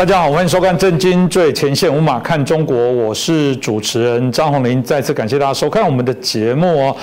[0.00, 6.96] 大家好，欢迎收看《震惊最前线》，无马看中国，我是主持人张宏林，再次感谢大家收看我们的节目哦。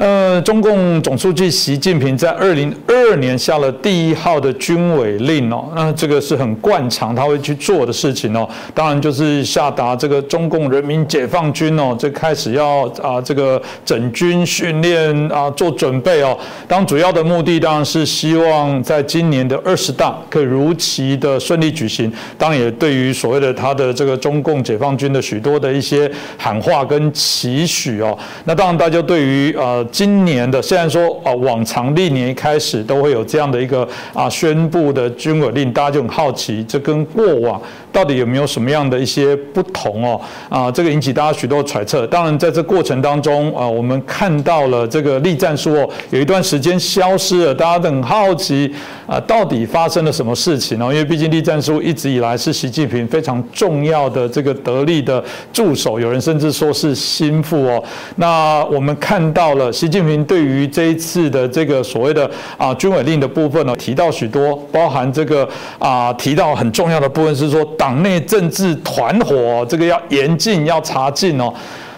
[0.00, 8.48] 呃，中共总书记习近平在二零二二年下了第一号的军委令哦，那这个是很惯常他会去做的事情哦。
[8.72, 16.34] 当然就是下达这个中共人民解放军哦，这开始要啊这个整军训练啊做准备哦。
[16.66, 22.10] 当主要的目的当然是希望在今年的二十大可以如期的顺利举行。
[22.38, 28.16] 当然也对于所谓的他的这个中共解放军的许多的一些喊话跟期许哦。
[28.46, 29.86] 那当然大家对于呃。
[29.90, 37.60] 今年的虽然说啊，往常历年一开始都会有这样的一个啊宣布的军委令，大家就很好奇，这跟过往
[37.92, 40.20] 到底有没有什么样的一些不同哦？
[40.48, 42.06] 啊，这个引起大家许多揣测。
[42.06, 48.72] 当然，在这过程当中啊，我们看到了这个栗战书哦，有一段时间消失了，大家都很好奇
[49.06, 50.92] 啊，到底发生了什么事情哦？
[50.92, 57.82] 因为毕竟栗战书一直以来是习近平非常重要的这个得力的助手，有人甚至说是心腹哦。
[58.16, 59.69] 那我们看到了。
[59.72, 65.48] 习近平对于这一次的这个所谓的啊军委令的部分呢，提到许多，包含这个
[65.78, 71.52] 啊提到很重要的部分是说党内政治团伙这个要严禁要查禁哦。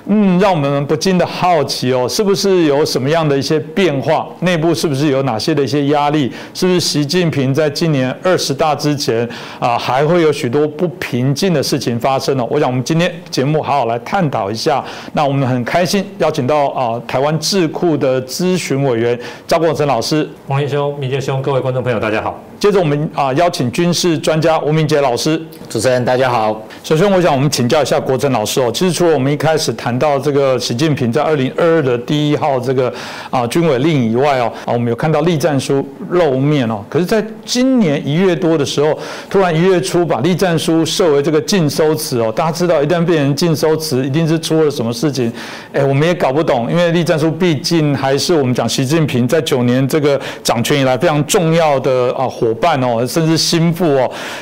[0.07, 4.27] 嗯，让我们不禁的好奇哦，是不是有什么样的一些变化？
[4.41, 6.31] 内部是不是有哪些的一些压力？
[6.53, 9.29] 是不是习近平在今年二十大之前
[9.59, 12.45] 啊，还会有许多不平静的事情发生呢？
[12.51, 14.85] 我想我们今天节目好好来探讨一下。
[15.13, 22.52] 那我们很开心邀请到啊台湾智库的咨询委员赵国成老师，王毅兄、明杰兄，各位观众朋友，大家好。
[22.63, 25.37] 接着我们啊邀请军事专家吴明杰老师。
[25.69, 26.63] 主持人大家好。
[26.85, 32.93] 首先我想我们请教一下国珍老师哦，其实除了我们一开始谈到这个习近平在二零二二的第一号这个
[33.31, 38.97] 啊军委令以外哦，啊我们有看到栗战书露面哦，可是在今年一月多的时候，
[39.29, 45.33] 突然一月初把栗战书设为这个禁收词哦，大家知道一旦变成禁收词，一定是出了什么事情，
[45.73, 53.87] 哎，我们也搞不懂，因为栗战书毕竟还是我们讲习近平在九年这个掌权以来非常重要的啊伙伴哦，甚至心腹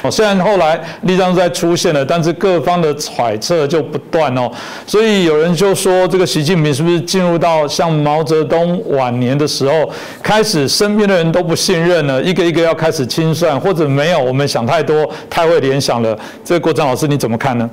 [0.02, 4.50] 哦，虽然后来力量在出现了，但是各方的揣测就不断哦，
[4.86, 9.88] 所以有人就说这个习近平是不是进入到像毛泽东晚年的时候，
[10.22, 16.18] 开始身边的人都不信任了，一个一个要开始清算，或者没有我们想太多，太会联想了。
[16.44, 17.68] 这个郭章老师你怎么看呢？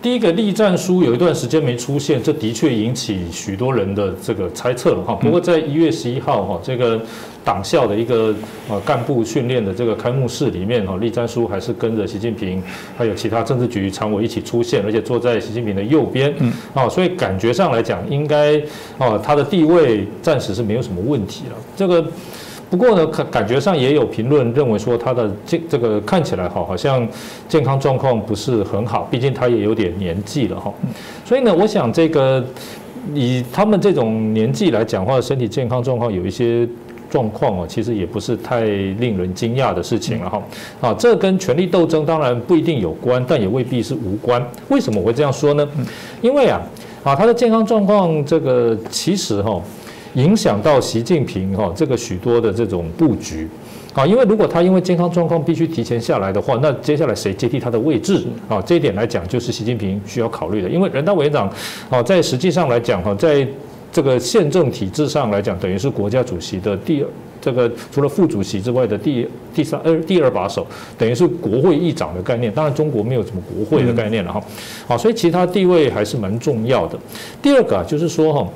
[0.00, 5.14] 第一个栗战书有一段时间没出现，这的确引起许多人的这个猜测哈。
[5.14, 7.00] 不过在一月十一号哈，这个
[7.44, 8.34] 党校的一个
[8.68, 12.62] 呃干部训练的这个开幕式里面哈，栗战书还是跟着习近平
[12.96, 18.56] 还有其他政治局常委一起出现，而且坐在习近平的右边，嗯，啊，所以感觉上来讲，应该
[18.98, 21.56] 啊他的地位暂时是没有什么问题了。
[21.76, 22.04] 这个。
[22.70, 27.08] 不过呢，感感觉上也有评论认为说他的这这个看起来哈，好像
[27.48, 30.70] 健康状况不是很好，毕竟他也有点年纪了哈。
[31.24, 32.44] 所以呢，我想这个
[33.14, 36.68] 以他们这种年纪来讲话，身体健康状况有一些
[37.08, 40.42] 状况哦，其实也不是太令人惊讶的事情了哈。
[40.82, 44.46] 啊，这跟权力斗争当然不一定有关，但也未必是无关。
[44.68, 45.66] 为什么我会这样说呢？
[46.20, 46.60] 因为啊，
[47.02, 49.58] 啊他的健康状况这个其实哈。
[50.18, 53.48] 影响到习近平哈这个许多的这种布局，
[53.94, 58.60] 啊，因为如果他因为健康状况必须提前下来的话，那接下来谁接替他的位置啊？
[58.62, 60.68] 这一点来讲，就是习近平需要考虑的。
[60.68, 61.48] 因为人大委员长，
[61.88, 63.46] 啊，在实际上来讲哈，在
[63.92, 67.08] 这个宪政体制上来讲，等于是国家主席的第二。
[67.40, 70.66] 这个除了副主席之外的第第三二第二把手，
[70.96, 72.52] 等于是国会议长的概念。
[72.52, 74.42] 当然中国没有什么国会的概念了哈。
[74.86, 76.98] 好，所以其他地位还是蛮重要的。
[77.40, 78.48] 第二个啊，就是说哈。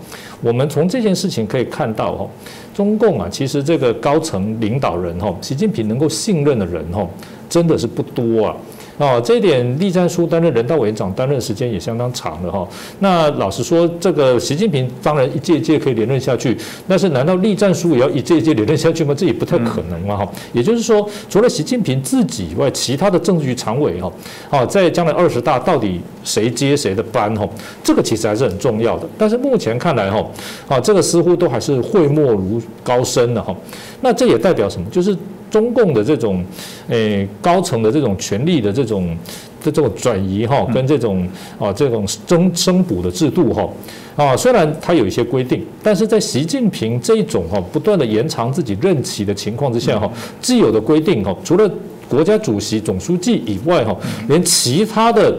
[0.44, 2.28] 我们从这件事情可以看到，哈，
[2.74, 7.06] 中共啊，其实这个高层领导人，哈，习近平能够信任的人，哈，
[7.48, 8.56] 真的是不多啊。
[8.98, 12.68] 哦，这一点，栗战书担任人大委员长担任时间也相当长了哈。
[13.00, 19.14] 那老实说，这个习近平当然一届一届可以连任下去，但是难道栗战书也要一届一届连任下去吗？
[19.16, 20.28] 这也不太可能嘛哈。
[20.52, 24.12] 也就是说，除了习近平自己以外，其他的政治局常委哈，
[24.50, 27.48] 哦，在将来二十大到底谁接谁的班哈，
[27.82, 29.08] 这个其实还是很重要的。
[29.16, 30.24] 但是目前看来哈，
[30.68, 33.56] 啊，这个似乎都还是讳莫如高深的哈。
[34.02, 34.86] 那这也代表什么？
[34.90, 35.16] 就是。
[35.52, 36.42] 中共的这种，
[36.88, 39.14] 诶高层的这种权力的这种
[39.62, 41.28] 的这种转移哈，跟这种
[41.60, 43.68] 啊这种增升补的制度哈，
[44.16, 51.70] 啊虽然它有一些规定，但是在习近平这一种哈不断的延长自己任期的情况之下哈，既有的规定哈，除了
[52.08, 53.94] 国家主席、总书记以外哈，
[54.28, 55.36] 连其他的。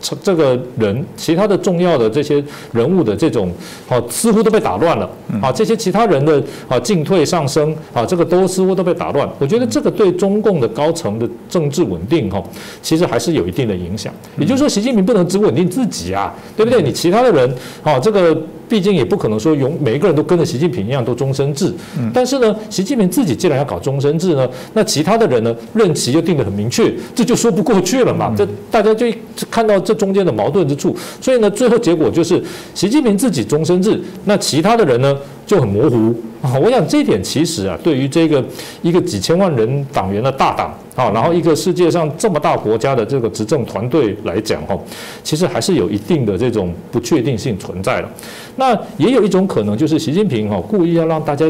[0.00, 2.42] 这个人，其他的重要的这些
[2.72, 3.52] 人物的这种，
[3.88, 5.08] 啊，似乎都被打乱了
[5.42, 5.52] 啊。
[5.52, 9.28] 这些其他人的啊进退上升啊，这个都似乎都被打乱。
[9.38, 12.42] 我觉得这个对中共的高层的政治稳定哈，
[12.80, 14.12] 其实还是有一定的影响。
[14.38, 16.82] 也就是说，习近平不能只稳定自己啊，对不对？
[16.82, 18.36] 你其他的人啊，这个。
[18.68, 21.72] 毕竟也不可能说永每一个人都跟着习近平一样都终身制，
[22.12, 28.34] 但是呢，习近平自己既然要搞终身制呢，那其他的人呢任期就定得很明确，这就说不过去了嘛。
[28.36, 29.06] 这大家就
[29.50, 32.42] 看到这中间的矛盾之处，所以呢，最后结果就是
[32.74, 35.16] 习近平自己终身制，那其他的人呢
[35.48, 36.56] 就很模糊啊。
[36.56, 38.44] 我想这一点其实啊，对于这个
[38.82, 40.72] 一个几千万人党员的大党。
[40.94, 44.76] 啊，然后一个世界上这么大国家的这个执政团队来讲，哈，
[45.22, 48.10] 其实还是有一定的这种不确定性存在了。
[48.56, 51.48] 那也有一种可能，就是习近平哈故意要让大家。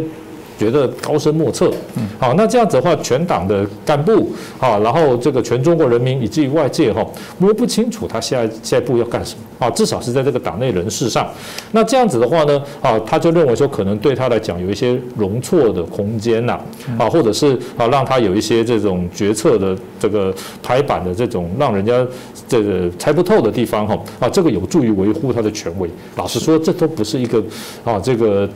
[0.59, 1.73] 觉得高深莫测，
[2.19, 4.29] 好，那这样子的话，全党的干部，
[4.59, 7.07] 啊，然后这个全中国人民以至于外界哈，
[7.39, 11.29] 摸不清楚他下下一步要干什么，啊，至少是在这个党内人士上，
[11.71, 16.59] 那这样子的话呢，啊，他就认为说可能对他来讲有一些容错的空间呐，
[16.99, 22.05] 啊，或者是啊，让他有一些这种决策的这个拍板的这种让人家
[22.49, 25.89] 这个猜不透的地方哈，啊，这个有助于维护他的权威。
[26.17, 27.41] 老实说，这都不是一个
[27.85, 28.49] 啊，这个。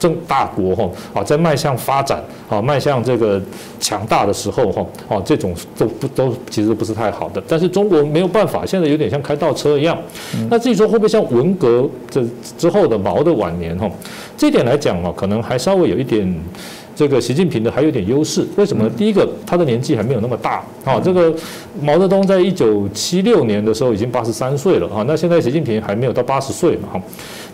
[0.00, 3.40] 正大国哈啊，在迈向发展啊，迈向这个
[3.78, 7.42] 强大的时候哈啊，这种都不都其实不是太好的。
[7.46, 9.96] 但是中国没有办法，现在有点像开倒车一样。
[10.48, 12.24] 那至于说会不会像文革这
[12.56, 13.88] 之后的毛的晚年哈，
[14.38, 16.34] 这点来讲啊，可能还稍微有一点
[16.96, 18.46] 这个习近平的还有点优势。
[18.56, 18.88] 为什么？
[18.96, 20.98] 第一个，他的年纪还没有那么大啊。
[20.98, 21.30] 这个
[21.80, 27.02] 毛泽东在一九七六年的时候已经八十三岁了啊，那现在习近平还没有到八十岁嘛哈。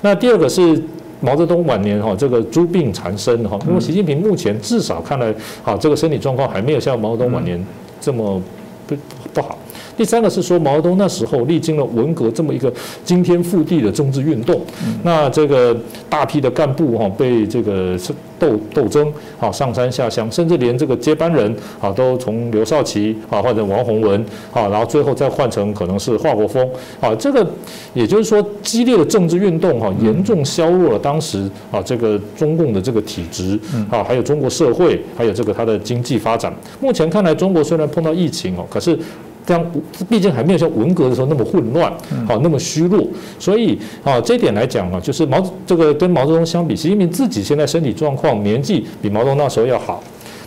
[0.00, 0.80] 那第二个是。
[1.20, 7.64] 毛泽东晚年哈这个诸病缠身哈，那么习近平目前至少看来哈这个身体状况还没有像毛泽东晚年
[8.00, 8.40] 这么
[8.86, 8.96] 不
[9.32, 9.58] 不好。
[9.96, 12.72] 第三个是说毛泽东那时候历经了文革这么一个
[13.04, 14.60] 惊天覆地的政治运动，
[15.02, 15.76] 那这个
[16.08, 17.98] 大批的干部哈被这个
[18.38, 24.20] 斗斗争啊上山下乡，甚至连这个接班人啊都从刘少奇啊换成王洪文
[24.52, 26.68] 啊，然后最后再换成可能是华国锋
[27.00, 27.46] 啊，这个
[27.94, 33.58] 也就是说激烈的政治运动哈严重削弱了当时啊这个中共的这个体制
[33.90, 36.54] 啊，还有中国社会，还有这个它的经济发展。
[36.80, 38.98] 目前看来，中国虽然碰到疫情哦，可是。
[39.46, 39.64] 这样，
[40.10, 41.92] 毕竟还没有像文革的时候那么混乱，
[42.26, 43.06] 好，那么虚弱，
[43.38, 50.02] 所以啊，这点来讲啊，就是毛这个跟毛泽东相比，习近平自己现在身体状况、年纪比毛泽东那时候要好。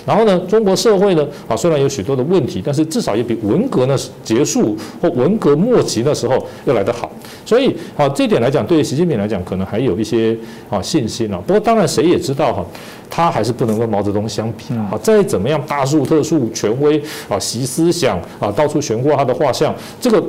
[0.06, 6.36] 然后呢，中国社会呢，啊，虽然有许多的问题，但是至少也比文革呢结束或文革末期的时候
[6.66, 7.12] 要来得好。
[7.46, 10.36] 所以啊，这点来讲，对习近平来讲，可能还有一些
[10.70, 11.40] 啊信心啊。
[11.46, 12.66] 不过当然，谁也知道哈，
[13.10, 14.98] 他还是不能跟毛泽东相比啊。
[15.02, 20.24] 再怎么样大树特树、权威啊、习思想啊，到处悬挂他的画像，这个。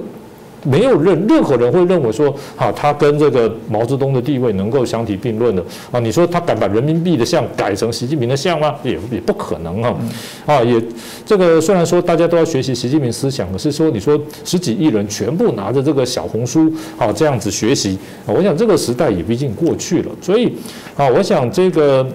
[0.62, 5.98] 没有任任何人会认为说，哈，他跟这个毛泽东的地位能够相提并论的啊？
[5.98, 8.74] 你说他敢把人民币的像改成习近平的像吗？
[8.82, 9.96] 也也不可能啊！
[10.46, 10.82] 啊，也
[11.24, 20.10] 这个虽然说大家都要学习习近平思想，可是说你说十几亿人全部拿着这个小红书啊这样子学习，我想这个时代也毕竟过去了。
[20.20, 20.52] 所以
[20.96, 22.06] 啊，我想这个。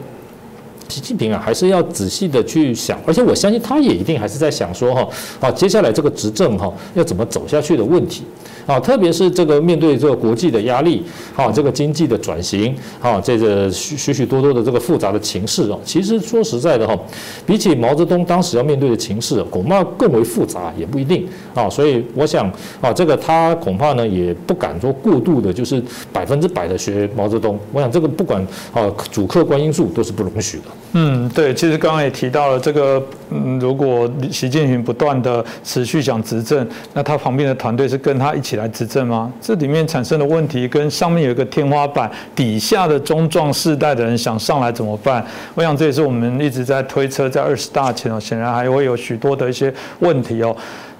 [0.87, 5.07] 习近平啊，还是要仔细的去想，而且我相信他也一定还是在想说哈，
[5.39, 8.23] 啊，接下来这个执政哈要怎么走下去的问题。
[8.65, 11.03] 啊，特别是这个面对这个国际的压力，
[11.35, 16.97] 啊，这个经济的转型，啊，这个许许许多多的这个复杂的情势啊，其实说实在的哈，
[17.45, 21.69] 比起毛泽东当时要面对的情势，恐怕更为复杂，也不一定啊。
[21.69, 22.51] 所以我想
[22.81, 25.79] 啊，这个他恐怕呢也不敢说过度的，就是
[26.11, 27.59] 百分之百的学毛泽东。
[27.71, 28.41] 我想这个不管
[28.73, 30.63] 啊主客观因素都是不容许的。
[30.93, 38.54] 嗯，对，其实刚刚也提到了这个，嗯，如果习近平不断的持续想执政，那他旁边的团队是跟他一起。
[38.55, 39.31] 来执政吗？
[39.41, 45.25] 这里面产生的问题跟上面有一个天花板，底下的中壮世代的人想上来怎么办？
[45.53, 50.55] 我想这也是我们一直在推测，在二十大前哦，显然还会有许多的一些问题哦。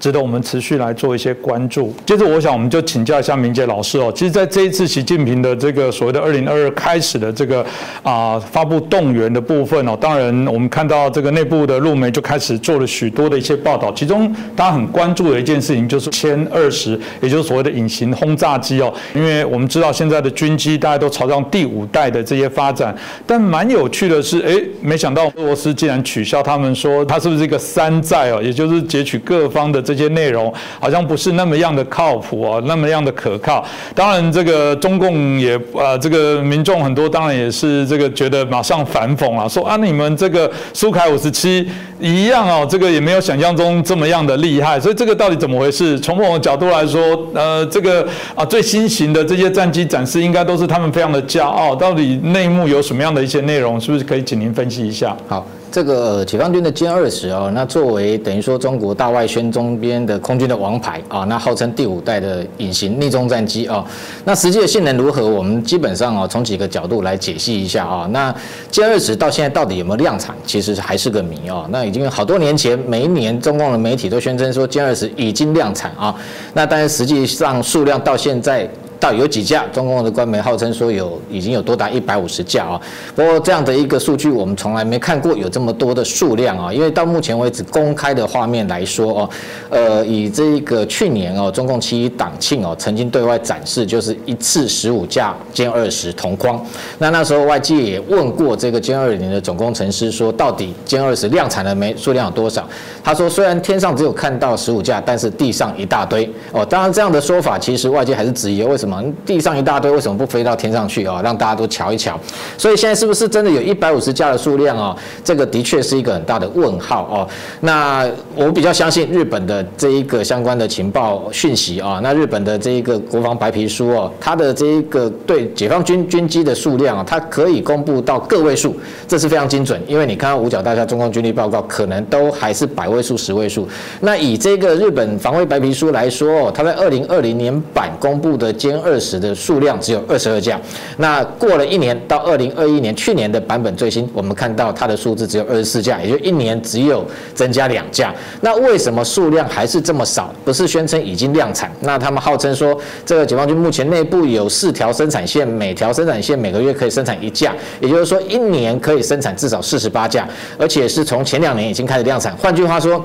[0.05, 1.91] 值得我们持续来做一些关注。
[2.05, 4.11] 接着，我想我们就请教一下明杰老师哦。
[4.13, 7.65] 其实，在这一次习近平的这个所谓的二零二二开始的这个
[8.03, 13.91] 啊发布动员的部分哦，当然我们看到这个内部的路媒就开始做了许多的一些报道。
[13.93, 18.93] 其中大家很关注的一件事情就是歼二十，也就是所谓的隐形轰炸机哦。
[19.15, 22.95] 因为我们知道现在的军机大家都朝向第五代的这些发展，
[23.25, 29.81] 但蛮有趣的是，哎，没想到俄罗斯竟然取消他们说它是不是一个山寨哦，也就是截取各方的。
[29.81, 33.65] 这些内容好像不是那么样的靠谱哦，那么样的可靠。
[33.93, 41.67] 当然，这个中共也呃，这个民众很多，当然也是这个觉得马上反讽啊，说啊，你们这个苏凯五十七
[41.99, 44.79] 一样哦，这个也没有想象中这么样的厉害。
[44.79, 45.99] 所以这个到底怎么回事？
[45.99, 47.01] 从某种角度来说，
[47.33, 51.75] 呃，这个啊最新型的这些战机展示，应该都是他们非常的骄傲。
[51.75, 53.79] 到底内幕有什么样的一些内容？
[53.79, 55.15] 是不是可以请您分析一下？
[55.27, 55.45] 好。
[55.76, 63.86] 这个解放军的歼二十哦，那作为等于说中国大外宣中边的空军的王牌啊，那号称第五代的隐形逆中战机啊，
[64.23, 65.28] 那实际的性能如何？
[65.28, 68.07] 我们基本上啊，从几个角度来解析一下啊。
[68.09, 68.34] 那
[68.71, 71.67] 歼二十到现在到底有没有量产，其实还是个谜啊。
[71.69, 76.15] 那已经好多年前，每一年中共的媒体都宣称说歼二十已经量产啊，
[76.53, 78.65] 那但是实际上数量到现在。
[79.11, 82.79] 有几架，中共的官媒号称说有已经有多达一百五十架啊。
[83.15, 86.73] 不过这样的一个数据，我们从来没看过有这么多的数量啊。
[86.73, 89.29] 因为到目前为止公开的画面来说哦，
[89.69, 96.59] 呃，以这个去年哦，中共七一党庆哦，曾经对外展示就是一次十五架歼二十同框。
[96.97, 101.95] 那那时候外界也问过这个歼二零的总工程师说，到底歼二十量产了没？
[101.95, 102.67] 数量有多少？
[103.03, 106.65] 他说虽然天上只有看到十五架，但是地上一大堆哦。
[106.65, 108.94] 当然这样的说法，其实外界还是质疑为什么。
[109.25, 111.21] 地上一大堆，为什么不飞到天上去啊？
[111.23, 112.19] 让大家都瞧一瞧。
[112.57, 114.95] 所以现在是不是真的有一百五十架的数量啊？
[115.23, 117.27] 这个的确是一个很大的问号哦。
[117.61, 121.99] 那我比较相信日本的这一个相关的情报讯息啊。
[122.03, 128.75] 那日本的这一个国防白皮书哦，它的这一个对解放军军机的数量啊，它可以公布到个位数，
[129.07, 129.81] 这是非常精准。
[129.87, 133.67] 因为你看到五角大厦中共军力报告，可能都还是百位数、十位数。
[134.01, 140.59] 那以这个日本防卫白皮书来说，它在二零二零年版公布的歼歼二十的数量只有二十二架。
[140.97, 148.13] 那过了一年，到二零二一年去年的版本最新，我们看到它的数字只有二十四架，也就一年只有增加两架。
[148.41, 150.34] 那为什么数量还是这么少？
[150.43, 151.71] 不是宣称已经量产？
[151.82, 162.36] 那他们号称说，这个解放军目前内部有四条生产线，每条生产线每个月可以生产一架，也就是说一年可以生产至少四十八架，而且是从前两年已经开始量产。
[162.38, 163.03] 换句话说。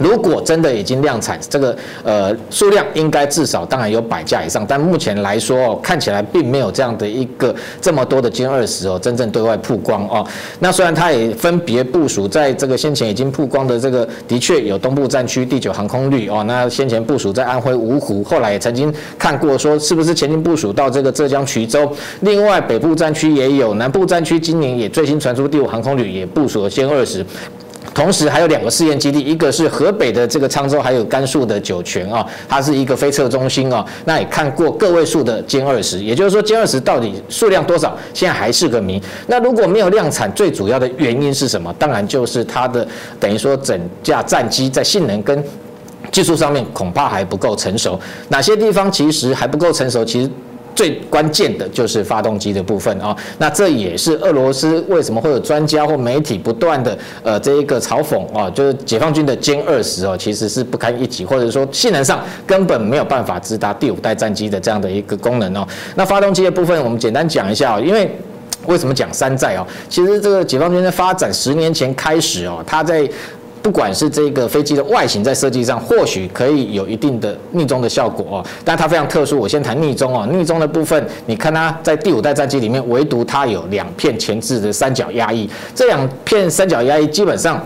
[0.00, 10.26] 如果真的已经量产，这个呃数量应该至少当然有百架以上，但目前来说哦，看起来并没有这样的一个这么多的歼二十哦，真正对外曝光哦。
[10.58, 21.90] 那虽然它也分别部署在这个先前已经曝光的这个，的确有东部战区第九航空旅哦，那先前部署在安徽芜湖，后来也曾经看过说是不是前进部署到这个浙江衢州。
[22.20, 27.24] 另外北部战区也有，南部战区今年也最新传出第五航空旅也部署了歼二十。
[27.92, 33.84] 同时还有两个试验基地，一个是河北的这个沧州，还有甘肃的酒泉啊，它是一个飞测中心啊。
[34.04, 39.02] 那也看过个位数的歼二十，也就是说歼二十到底数量多少，现在还是个谜。
[39.26, 41.74] 那如果没有量产，最主要的原因是什么？
[41.78, 42.86] 当然就是它的
[43.18, 45.42] 等于说整架战机在性能跟
[46.12, 47.98] 技术上面恐怕还不够成熟。
[48.28, 50.04] 哪些地方其实还不够成熟？
[50.04, 50.30] 其实。
[50.80, 65.68] 最关键的就是发动机的部分啊，那这也是俄罗斯为什么会有专家或媒体不断的呃这一个嘲讽啊，就是解放军的歼二十哦，其实是不堪一击，或者说性能上根本没有办法直达第五代战机的这样的一个功能哦。
[65.96, 68.10] 那发动机的部分，我们简单讲一下哦，因为
[68.64, 69.66] 为什么讲山寨哦？
[69.90, 73.06] 其实这个解放军的发展十年前开始哦，它在
[73.62, 79.38] 不管是这个飞机的外形在设计上，或许可以有一定的逆中的效果哦，但它非常特殊。
[79.38, 87.62] 我先谈逆中哦，逆中的部分，你看它在第五代战机里面，唯独它有两片前置的三角压翼，这两片三角压翼基本上。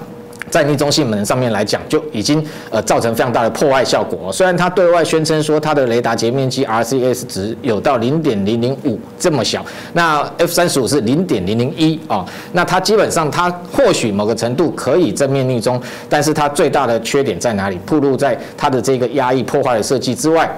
[0.55, 2.41] 在逆中性能上面来讲，就已经
[2.71, 4.33] 呃造成非常大的破坏效果。
[4.33, 17.77] 虽然它对外宣称说它的雷达截面积 RCS 值有到零点零零五这么小，那 F 三十五是零点零零一啊，那它基本上它或许某个程度可以正面逆中，但是它最大的缺点在哪里？
[17.85, 20.49] 暴露在它的这个压抑破坏的设计之外。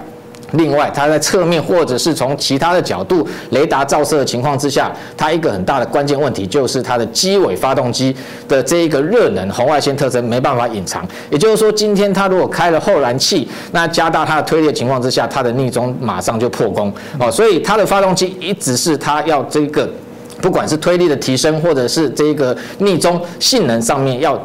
[0.52, 8.14] 另外，它在侧面或者是从其他的角度雷达照射的情况之下，它一个很大的关键问题就是它的机尾发动机
[8.48, 11.06] 的这一个热能红外线特征没办法隐藏。
[11.30, 17.30] 也就是说，今天它如果开了后燃气，那加大它的推力的情况之下，它的逆中马上就破功哦。
[17.30, 19.88] 所以它的发动机一直是它要这个，
[20.40, 24.40] 不管是推力的提升，或者是这个逆中性能上面要。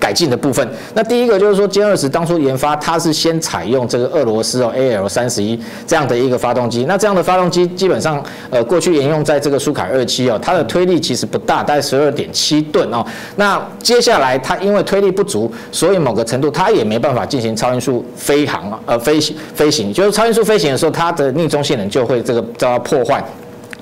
[0.00, 6.86] 改进的部分，那第一个就是说歼二十当初研发，它是先采用这个俄罗斯哦 AL 三十一这样的一个发动机。
[6.86, 13.04] 那这样的发动机基本上，呃，过去沿用在这个苏凯二七哦，它的推力其实不大，大概十二点七吨哦。
[13.36, 23.22] 那接下来它因为推力不足，所以某个程度它也没办法进行超音速飞行啊，呃，飞行飞行，就是超音速飞行的时候，它的逆中性能就会这个遭到破坏。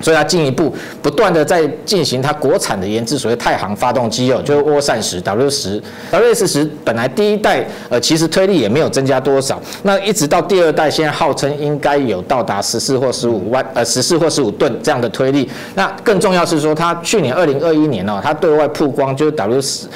[0.01, 5.81] 所以它进一步不断的在进行它国产的研制，所谓太行发动机哦，就是涡扇十 W 十
[6.11, 15.49] WS 十，本来第一代呃其实推力也没有增加多少，那一直到第二代，现在号称应该有到达十四或十五万呃十四或十五吨这样的推力。
[15.75, 19.87] 那更重要是说，它去年二零二一年哦，它对外曝光就是 W 十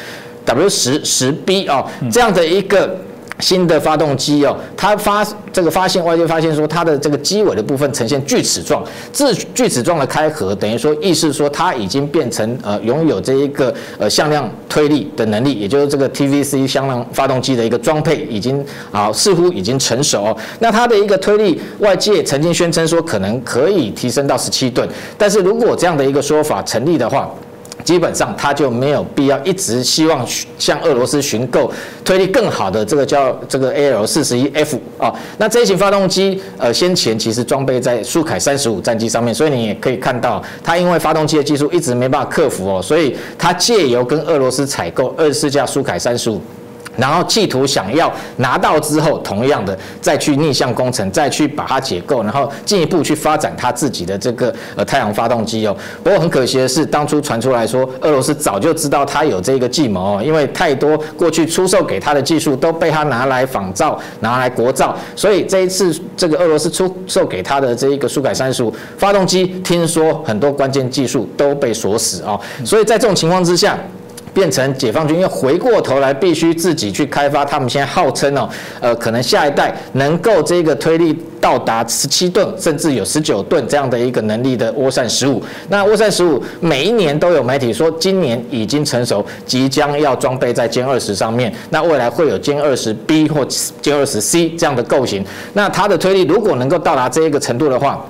[0.45, 2.95] W 十十 B 哦这样的一个。
[3.43, 8.81] 新的发动机哦，它发这个发现外界发现说它的这个机尾的部分呈现锯齿状，
[9.11, 20.35] 这锯齿状的开合等于说意思说它已经变成呃拥有这一个呃向量推力的能力，也就是这个 TVC 向量发动机的一个装配已经啊似乎已经成熟。
[20.59, 24.87] 那它的一个推力，外界曾经宣称说可能可以提升到十七吨，
[25.17, 27.29] 但是如果这样的一个说法成立的话，
[27.83, 30.25] 基本上他就没有必要一直希望
[30.57, 31.71] 向俄罗斯寻购
[32.03, 46.41] 推力更好的这个叫这个 A L 四十一 F 啊，那这一型发动机呃先前其实装备在苏凯三十五战机上面，所以你也可以看到它因为发动机的技术一直没办法克服哦，所以它借由跟俄罗斯采购二十四架苏凯三十五。
[46.97, 55.75] 然后企图想要拿到之后，同样的再去逆向工程，再去把它解构，然后进一步去发展它自己的这个呃太阳发动机哦。
[56.03, 72.39] 不过很可惜的是，当初传出来说俄罗斯早就知道它有这个计谋哦，因为太多过去出售给他的技术都被他拿来仿造、拿来国造，所以这一次这个俄罗斯出售给他的这一个苏改三十五发动机，听说很多关键技术都被锁死哦。
[72.63, 73.77] 所以在这种情况之下。
[74.33, 77.45] 变成解放军要回过头来，必须自己去开发。
[77.45, 85.41] 他们现在号称哦，呃，可能下一代能够这个推力到达十七吨，甚至有十九吨这样的一个能力的涡扇十五。
[85.69, 91.53] 那涡扇十五每一年都有媒体说，今年已经成熟，即将要装备在歼二十上面。
[91.69, 95.23] 那未来会有歼二十 B 或歼二十 C 这样的构型。
[95.53, 98.03] 那它的推力如果能够到达这一个程度的话，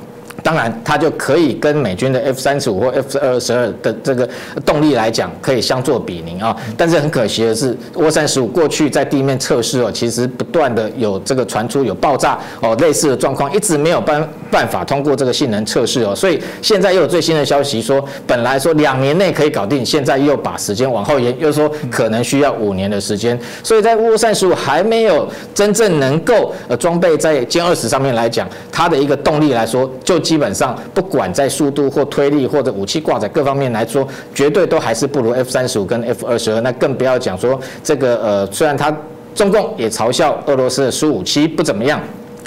[0.44, 4.28] 当然，它就可以跟美军的 F 三十五或 F 二十二的这个
[4.66, 6.54] 动力来讲，可以相作比邻啊。
[6.76, 16.14] 但是很可惜的是，涡三十五过去在地面测试哦，其实不断的有这个传出有爆炸哦类似的状况，一直没有办办法通过这个性能测试哦。
[16.14, 23.40] 所以现在又有最新的消息说，本来说两年内可以搞定，现在又把时间往后延，又说可能需要五年的时间。
[23.64, 25.26] 所以在涡三十五还没有
[25.56, 30.22] 真正能够呃装备在歼二十上面来讲，它的一个动力来说就。
[30.34, 36.60] 基本上不管在速度或推力或者武器挂载各方面来说，绝对都还是不如 F 三十五跟 F 二十二。
[36.62, 38.92] 那更不要讲说这个呃，虽然它
[39.36, 42.02] 中共也嘲笑俄罗斯的苏五七不怎么样。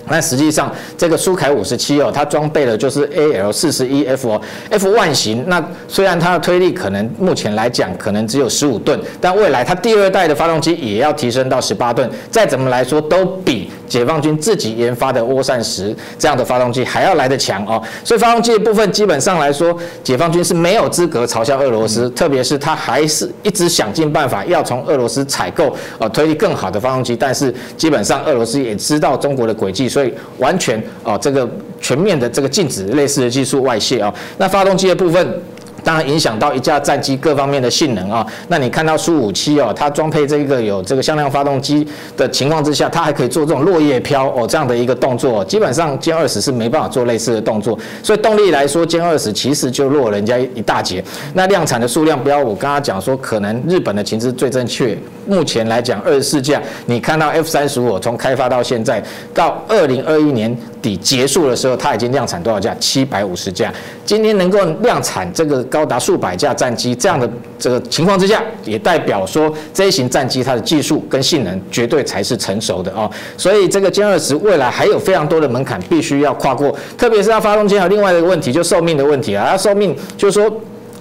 [0.09, 5.45] 那实际上，这个苏凯五十七哦，它装备的就是 A L 四十一 F 哦，F 万型。
[5.49, 12.09] 那虽然它的推力可能目前来讲可能只有十五吨，但未来它第二代的发动机也要提升到十八吨。
[12.30, 17.82] 再怎么来说，都比解放军自己研发的涡扇十这样的发动机还要来得强哦。
[18.05, 27.16] 所以发动机的部分基本上来说，解放军是没有资格嘲笑俄罗斯，特别是他还是一直想尽办法要从俄罗斯采购呃推力更好的发动机。
[27.16, 29.89] 但是基本上俄罗斯也知道中国的轨迹。
[29.89, 31.49] 所以完全啊，这个
[31.80, 34.12] 全面的这个禁止类似的技术外泄啊。
[34.39, 35.43] 那发动机的部分。
[35.87, 38.26] 当然影响到一架战机各方面的性能啊。
[38.49, 45.45] 那你看到苏五七哦，它装配这个有这个向量发动机的情况之下，它还可以做这种落叶飘哦这样的一个动作。
[45.45, 51.05] 基本上歼二十是没办法做类似的动作，所以动力来说，歼二十其实就落人家一大截。
[51.34, 54.99] 那量产的数量，不要我刚刚讲说，可能日本的情资最正确。
[55.28, 59.03] 目前来讲，二十四架，你看到 F 三十五从开发到现在
[59.34, 60.57] 到二零二一年
[60.87, 62.74] 底结束的时候，它已经量产多少架？
[62.76, 63.72] 七百五十架。
[64.05, 65.57] 今天能够量产这个。
[65.64, 67.28] 高达数百架战机这样的
[67.59, 73.11] 这个情况之下，也代表说这一型战机它的技术跟性能绝对才是成熟的哦。
[73.37, 79.49] 所以这个歼二十未来还有非常多的门槛必须要跨过，特别是它发动机还有另外一个问题，就寿命的问题啊。
[79.51, 80.49] 它寿命就是说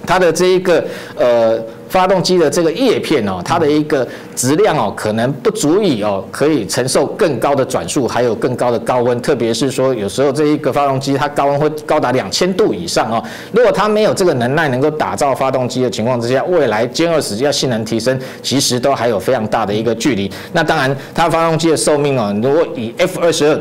[0.04, 0.84] 它的这一个
[1.16, 1.58] 呃。
[1.96, 9.18] 发动机的这个叶片哦，它的一个质量哦，可能不足以哦，可以承受更高的转速，还有更高的高温。
[9.22, 13.24] 特别是说，有时候这一个发动机它高温会高达两千度以上哦。
[13.50, 20.30] 如果它没有这个能耐，能够打造发动机的情况之下，未来歼二十要性能提升，其实都还有非常大的一个距离。
[20.52, 23.58] 那当然，它发动机的寿命哦，如果以 F 二十二。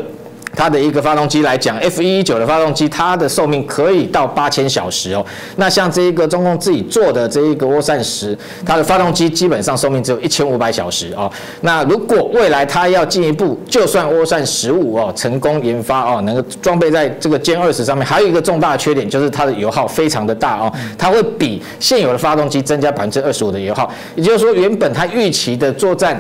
[0.56, 5.26] 它的一个发动机来讲，F 一一九的发动机，它的寿命可以到八千小时哦。
[5.58, 11.32] 那像这一个中共自己做的这一个涡扇十，它的发动机基本上寿命只有一千五百小时哦。
[11.62, 23.92] 那如果未来它要进一步，就算涡扇十五哦成功研发哦，能够装备在这个歼二十上面，还有一个重大的缺点就是它的油耗非常的大哦，它会比现有的发动机增加百分之二十五的油耗。
[24.16, 26.20] 也就是说，原本它预期的作战。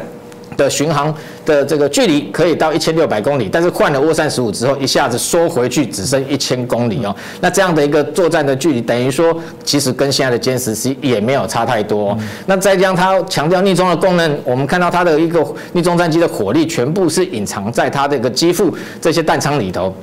[0.57, 1.13] 的巡航
[1.45, 7.15] 的这个距离可以到一千六百公里，但是换了涡扇十五之后，一下子缩回去只剩一千公里哦。
[7.41, 12.17] 那这样的一个作战的距离，等于说其实跟现在的歼十 C 也没有差太多。
[12.45, 19.93] 那再将它强调逆中的功能，我们看到它的一个逆中战机的火力全部是隐藏在它这个机腹这些弹仓里头。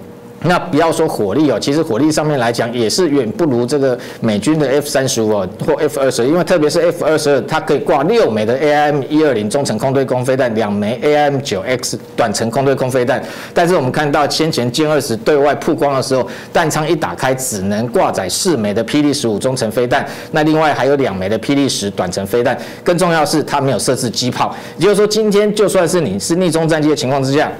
[0.44, 5.28] 那不要说火力哦，其实火力上面来讲也是远不如这个美军的 F 三十五
[5.64, 13.22] 或 F 二十，因为特别是 F 二十二，它可以挂六枚的 AIM 一二零中程空对空飞弹，两枚 AIM 九 X 短程空对空飞弹。
[13.54, 22.58] 但是我们看到先前歼二十对外曝光的时候，弹仓一打开只能挂载四枚的霹雳十五中程飞弹，那另外还有两枚的霹雳十短程飞弹。
[22.82, 27.50] 更重要是它没有设置机炮，也就是说今天就算是你是逆中战机的情况之下。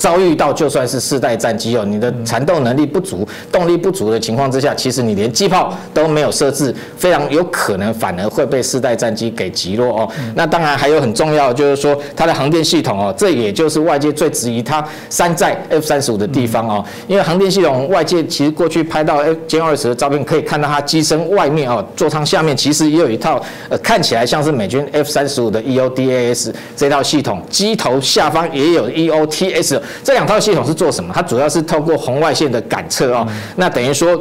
[0.00, 10.08] 遭遇到就算是四代战机哦，你的缠斗能力不足、动力不足的情况之下，其实你连机炮都没有设置，非常有可能反而会被四代战机给击落哦。
[10.34, 16.82] 那当然还有很重要，就是说它的航电系统哦，这也就是外界最质疑它山寨 F 三十五的地方哦。
[17.06, 23.38] 因为航电系统，外界其实过去拍到 F 歼二十的照片，可以看到它机身外面哦，座舱下面其实也有一套
[23.68, 29.78] 呃，看起来像是美军 F 三十五的 EODAS 这套系统，机头下方也有 EOTS。
[30.02, 31.12] 这两套系统是做什么？
[31.14, 33.26] 它主要是透过红外线的感测哦，
[33.56, 34.18] 那等于说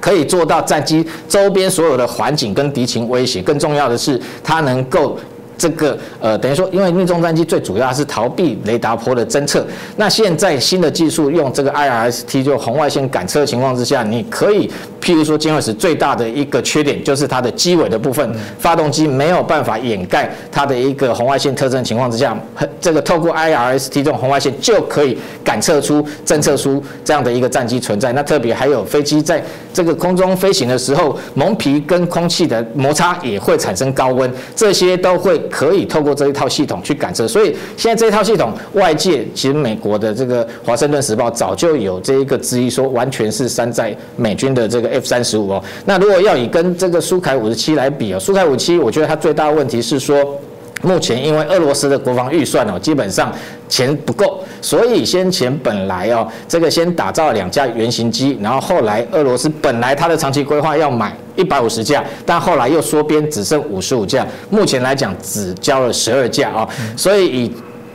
[0.00, 3.40] 可以做到战机周边所有的环境跟敌情威胁。
[3.42, 5.18] 更重要的是，它能够。
[5.56, 9.64] 这个呃，等于说，因为命中战机最主要是逃避雷达波的侦测。
[9.96, 14.68] 那现在新的技术用这个 IRST 就红外线感测的情况之下，你可以
[15.04, 18.26] 譬如说歼二十最大的一个缺点就是它的机尾的部分，
[18.58, 22.34] 发动机没有办法掩盖它的一个红外线特征情况之下，
[22.80, 28.12] 这个透过 IRST 这种红外线就可以感测出、侦测出这样的一个战机存在。
[28.14, 29.44] 那特别还有飞机在
[29.74, 37.28] 这个空中飞行的时候，蒙皮跟空气的摩擦也会产生高温，这些都会可以透过这一套系统去感测。
[37.28, 45.62] 所以现在这一套系统，外界其实美国的这个华盛顿时报早就有这一个质疑，说完全是山寨美军的这个 F 三十五哦。
[45.84, 50.40] 那如果要以跟这个苏凯五十七来比哦，苏凯五七，我觉得它最大的问题是说。
[50.82, 53.32] 目前因为俄罗斯的国防预算哦，基本上
[53.70, 67.52] 钱不够，所以先前本来哦，这个先打造两架原型机，然后后来俄罗斯本来它的长期规划要买一百五十架，但后来又缩编只剩五十五架，目前来讲只交了十二架啊，所以以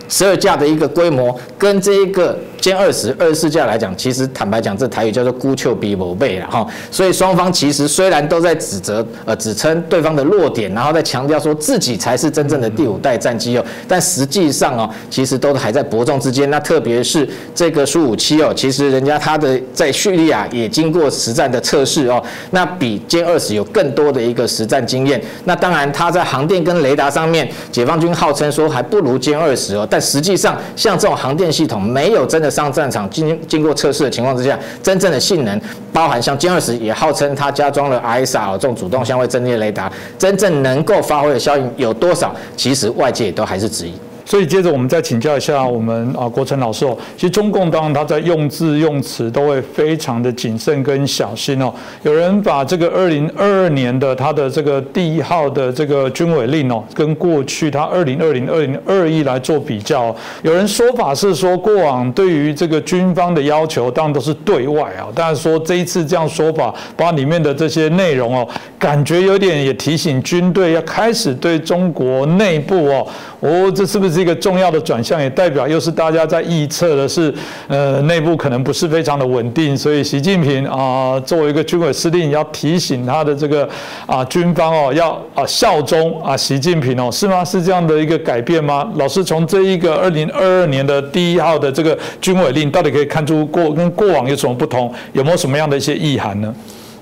[0.08, 2.36] 十二架的一个规模跟这一个。
[2.62, 6.68] 歼二十二十四架来讲，其实坦白讲，这台语叫做“孤丘比某背”了哈。
[6.92, 16.50] 所以双方其实虽然都在指责呃指称对方的弱点，然后在强调说自己才是真正的第五代战机哦，但实际上哦，其实都还在伯仲之间。
[16.50, 25.22] 那特别是这个苏五七哦，其实人家他的在叙利亚也经过实战的测试哦，那比歼二十有更多的一个实战经验。
[25.46, 32.49] 那当然，它在航电跟雷达上面，解放军号称说还不如歼二十哦，但实际上像这种航电系统没有真的。
[32.50, 35.62] 上战场经经过测试的情况之下，真正的性能，
[35.94, 42.36] 包含像歼二十也号称它加装了 ISR 这种主动相位阵列雷达，真正能够发挥的效应有多少？
[42.56, 43.94] 其实外界都还是质疑。
[44.30, 51.74] 所以接着我们再请教一下我们啊国成老师哦，其实中共当然他在用字用词都会非常的谨慎跟小心哦。
[52.04, 60.16] 有人把这个二零二二年的他的这个第一号的这个军委令哦，跟过去他二零二零二零二一来做比较。
[60.44, 73.08] 有人说法是说过往对于这个军方的要求当然都是对外啊，但是说这一次这样说法，把里面的这些内容哦，感觉有点也提醒军队要开始对中国内部哦，
[73.40, 74.20] 哦这是不是？
[74.20, 77.34] 一个重要的转向，也代表又是大家在预测的是，
[77.70, 83.68] 呃，内部可能不是非常的稳定，所以习近平啊，作为一个军委司令，要提醒他的这个
[84.06, 87.46] 啊军方哦，要啊效忠啊习近平哦，是吗？
[87.46, 88.86] 是这样的一个改变吗？
[88.96, 94.94] 老师从这一个二零二二年的第一号的这个军委令，到底可以看出过跟过往有什么不同？
[95.14, 96.54] 有没有什么样的一些意涵呢？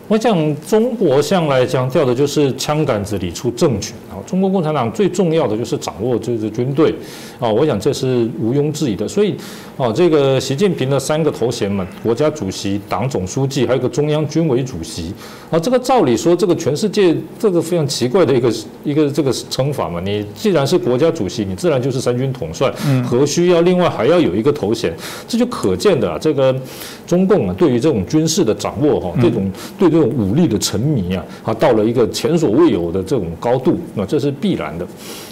[0.07, 6.95] 我想中国向来强调的就是枪杆子里出政权啊，中国共产党最重要的就是掌握这支军队
[7.39, 9.05] 啊，我想这是毋庸置疑的。
[9.05, 9.35] 所以
[9.75, 15.13] 啊，这个习近平的三个头衔嘛，国家主席、党总书记，还有个中央军委主席
[15.51, 18.53] 啊，这个照理说，这个全世界这个非常奇怪的一个
[18.85, 22.73] 一个这个称法嘛，你既然是国家主席，你自然就是三军统帅，
[23.05, 24.95] 何须要另外还要有一个头衔？
[25.27, 26.55] 这就可见的这个
[27.05, 29.96] 中共啊，对于这种军事的掌握哈，这种对。
[29.97, 34.85] 这种武力的沉迷啊，啊，到了一个前所未有的这种高度，那这是必然的。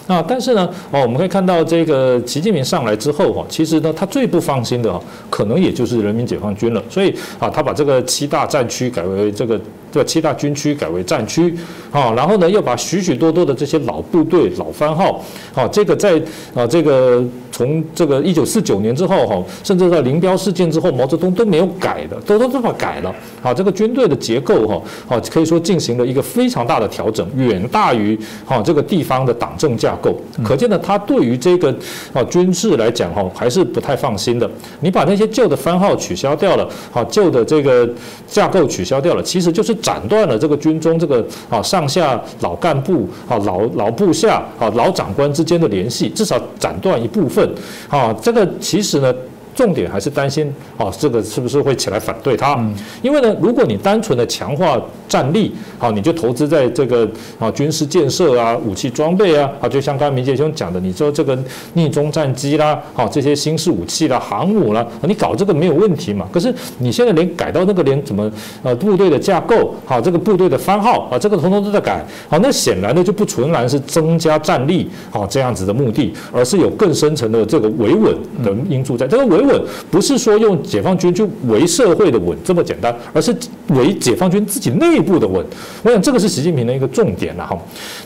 [0.07, 4.99] 啊，但是呢，哦，我们可以看到这个习近平上来之后哈，其实呢，他最不放心的
[5.30, 6.84] 可能也就是人民解放军了。
[6.89, 9.59] 所以啊，他把这个七大战区改为这个。
[9.95, 11.55] 这七大军区改为战区，
[11.89, 15.23] 啊，然后呢，又把许许多多的这些老部队、老番号，
[15.53, 16.21] 好，这个在
[16.53, 31.73] 啊，这个从这个一九四九年之后，哈，甚至在林彪事件之后，毛泽东都没有改的，都都这么改了，好，这个军队的结构，哈，好，可以说进行了一个非常大的调整，远大于哈这个地方的党政架构，可见呢，他对于这个
[32.11, 34.49] 啊军事来讲，哈，还是不太放心的。
[34.81, 37.87] 你把那些旧的番号取消掉了，好，旧的这个
[38.27, 39.73] 架构取消掉了，其实就是。
[39.86, 47.47] 斩断了这个军中这个啊上下老干部啊老老部下啊老长官之间的联系，至少斩断一部分
[47.88, 48.11] 啊。
[48.19, 49.13] 这个其实呢。
[49.56, 52.62] 重点还是担心啊，这个是不是会起来反对他？
[53.01, 61.39] 因为呢，如果你单纯的强化战力，好，你就投资在这个啊军事建设啊、武器装备啊，啊，就像刚才明杰兄讲的，你说这个
[61.74, 66.28] 逆中战机啦，好，这些新式武器啦、航母啦，你搞这个没有问题嘛？
[66.34, 68.30] 可是你现在连改到那个连怎么
[68.62, 79.44] 呃部队的架构，好，这个部队的番号啊，这个统统都在改，好，那显然呢就不纯然是增加战力好这样子的目的，而是有更深层的这个维稳的因素在，这个维。
[79.45, 83.35] 稳不是说用解放军去维社会的稳这么简单，而是
[83.69, 85.45] 维解放军自己内部的稳。
[85.83, 87.57] 我想这个是习近平的一个重点了哈。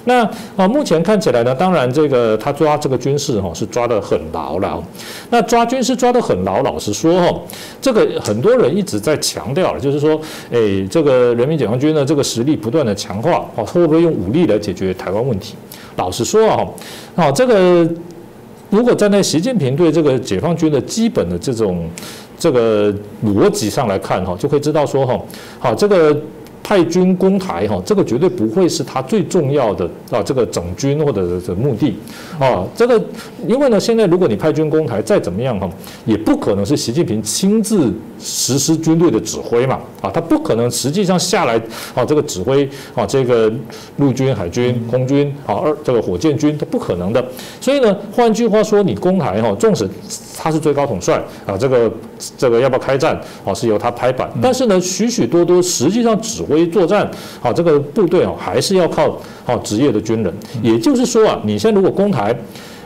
[0.05, 0.23] 那
[0.55, 4.83] 啊，目前看起来呢，当然这个他抓这个军事哈是抓得很牢了。
[5.29, 7.41] 那抓军事抓得很牢，老实说哈，
[7.81, 10.19] 这个很多人一直在强调，就是说，
[10.51, 10.59] 哎，
[10.89, 15.55] 这个人民解放军的这个实力不断的强化，哦，会不会用武力来解决台湾问题？
[15.95, 16.65] 老实说啊，
[17.15, 17.87] 啊，这个。
[18.70, 21.89] 如果站在习近平对这个解放军的基本的这种
[22.38, 22.93] 这个
[23.26, 25.20] 逻辑上来看哈，就会知道说哈，
[25.59, 26.15] 好这个。
[26.70, 31.95] 派军攻台哈，这个绝对不会是他最重要的啊这个整军或者是目的
[32.38, 32.63] 啊。
[32.76, 33.03] 这个
[33.47, 35.67] 因为呢，现在如果你派军攻台，再怎么样哈，
[36.05, 41.59] 也不可能是习近平亲自实施军队的指挥嘛啊，他不可能实际上下来
[41.95, 43.51] 啊这个指挥啊这个
[43.97, 47.26] 陆军、海军、空军啊二这个火箭军，他不可能的。
[47.59, 49.89] 所以呢，换句话说，你攻台哈，纵使
[50.38, 51.91] 他是最高统帅啊，这个
[52.38, 54.30] 这个要不要开战啊，是由他拍板。
[54.41, 57.09] 但是呢，许许多多实际上指挥作战
[57.41, 60.34] 啊，这个部队啊，还是要靠啊职业的军人。
[60.61, 62.36] 也就是说啊，你现在如果攻台，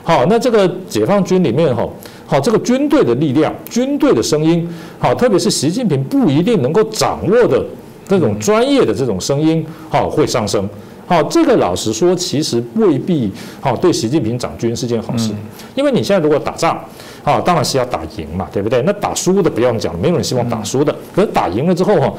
[0.04, 1.88] 好，那这个解放军里面哈，
[2.26, 4.68] 好这个军队的力量、军队的声音，
[5.00, 7.64] 好，特别是习近平不一定能够掌握的
[8.08, 10.70] 这种专业的这种声音，好会上升。
[11.06, 13.30] 好，这个老实说，其实未必
[13.60, 15.32] 好对习近平掌军是件好事，
[15.76, 16.80] 因为你现在如果打仗，
[17.24, 18.82] 啊，当然是要打赢嘛，对不对？
[18.82, 20.94] 那打输的不用讲，没有人希望打输的。
[21.16, 22.14] 可是打赢了之后哈，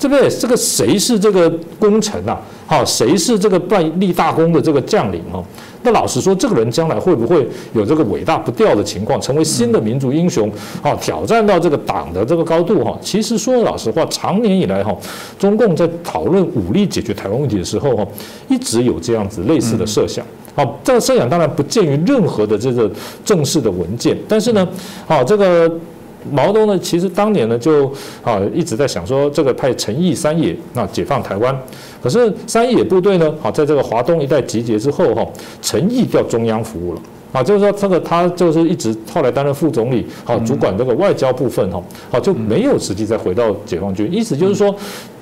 [0.00, 1.48] 这个这个谁是这个
[1.78, 2.40] 功臣啊？
[2.66, 5.44] 好，谁是这个办立大功的这个将领哦？
[5.82, 10.50] 那老实说，这个人将来会不会有这个伟大不掉的情况，成为新的民族英雄？
[10.80, 12.98] 啊，挑战到这个党的这个高度哈？
[13.02, 14.96] 其实说老实话，长年以来哈，
[15.38, 18.06] 中共在讨论武力解决台湾问题的时候哈，
[18.48, 20.24] 一直有这样子类似的设想。
[20.54, 22.90] 好，这个设想当然不见于任何的这个
[23.22, 24.66] 正式的文件，但是呢，
[25.06, 25.70] 好这个。
[26.30, 27.90] 毛泽东呢，其实当年呢就
[28.22, 31.56] 啊一直在想说，这个派陈毅、三野啊解放台湾。
[32.02, 35.26] 可是三野部队呢，好在这个华东一带集结之后哈，
[35.62, 37.00] 陈毅调中央服务了
[37.32, 44.08] 啊，就是说这个他就是一直后来担任副总理，好主管这个外交部分哈，好就没有实际再回到解放军。
[44.12, 44.74] 意思就是说，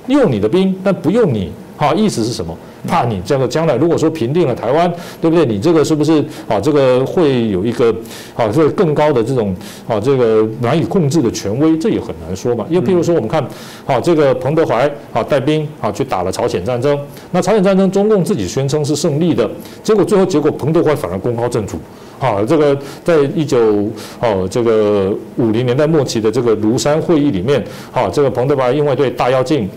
[0.06, 1.52] 用你的兵，但不用你。
[1.78, 2.54] 好，意思是什么？
[2.88, 5.46] 怕你这个将来如果说平定了台湾，对不对？
[5.46, 6.58] 你这个是不是啊？
[6.60, 7.94] 这个会有一个
[8.34, 9.54] 啊，这个更高的这种
[9.86, 12.66] 啊，这个难以控制的权威，这也很难说嘛。
[12.68, 13.40] 因为譬如说，我们看
[13.86, 16.98] 啊，这个彭德怀啊带兵啊去打了朝鲜战争，
[17.30, 19.48] 那朝鲜战争中共自己宣称是胜利的，
[19.84, 21.78] 结果最后结果彭德怀反而功高震主。
[22.18, 23.88] 啊，这个在一九
[24.20, 27.62] 哦这个五零年代末期的这个庐山会议里面，
[27.92, 29.68] 啊，这个彭德怀因为对大跃进。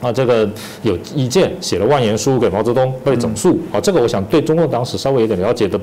[0.00, 0.48] 啊，这个
[0.82, 3.58] 有意见，写了万言书给毛泽东被整肃。
[3.70, 5.78] 啊，这个我想对中共党史稍微有点了解的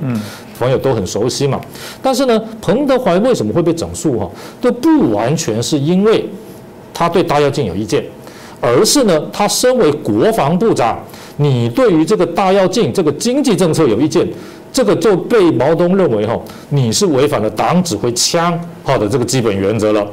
[0.58, 1.62] 朋友都很熟悉嘛。
[2.02, 4.18] 但是呢，彭德怀为什么会被整肃？
[4.18, 4.28] 哈，
[4.60, 6.28] 都不完全是因为
[6.94, 8.04] 他对大跃进有意见，
[8.60, 10.98] 而是呢，他身为国防部长，
[11.36, 14.28] 你对于这个大跃进这个经济政策有意见，
[14.74, 16.36] 这个就被毛泽东认为哈，
[16.70, 20.08] 你是违反了党指挥枪好的这个基本原则了。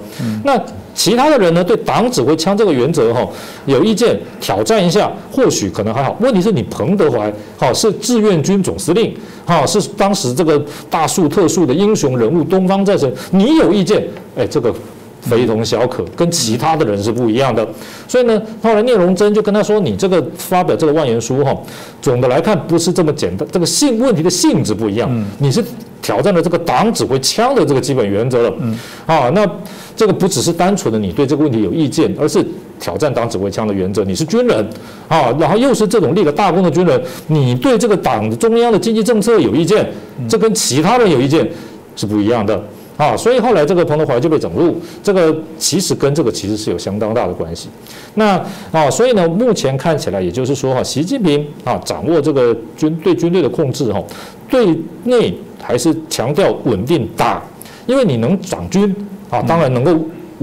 [0.45, 0.61] 那。
[0.95, 3.27] 其他的人呢，对党指挥枪这个原则哈
[3.67, 6.17] 有意见，挑战一下，或许可能还好。
[6.21, 9.15] 问题是你彭德怀哈是志愿军总司令
[9.45, 14.73] 哈，是当时这个大树特树的英雄人物，东方战神，你有意见，哎，这个
[15.29, 17.67] 非同小可，跟其他的人是不一样的。
[18.07, 21.57] 所以呢，后来聂荣臻就跟他说，你这个发表这个万言书哈，
[22.01, 25.65] 总的来看不是这么简单，这个性问题的性质不一样，你是
[26.03, 28.55] 挑战了这个党指挥枪的这个基本原则了，
[29.07, 29.49] 啊，那。
[29.97, 32.45] 这个不只是单纯的你对这个问题有意见，而是
[32.81, 34.03] 挑战党指挥枪的原则。
[34.03, 34.69] 你是军人
[35.07, 39.89] 啊，然后又是这种立了大功的军人，你对这个党的中央的经济政策有意见，
[40.29, 41.49] 这跟其他人有意见
[41.95, 42.61] 是不一样的
[42.97, 43.17] 啊。
[43.17, 47.69] 所以后来这个彭德怀就被整入，这个其实跟这个其实是有相当大的关系。
[48.15, 48.41] 那
[48.73, 54.03] 啊，所以呢，目前看起来，也就是说哈，习近平啊掌握这个军对军队的控制哈，
[54.49, 57.43] 对内还是强调稳定打，
[57.87, 58.95] 因为你能掌军。
[59.31, 59.93] 啊，当然能够。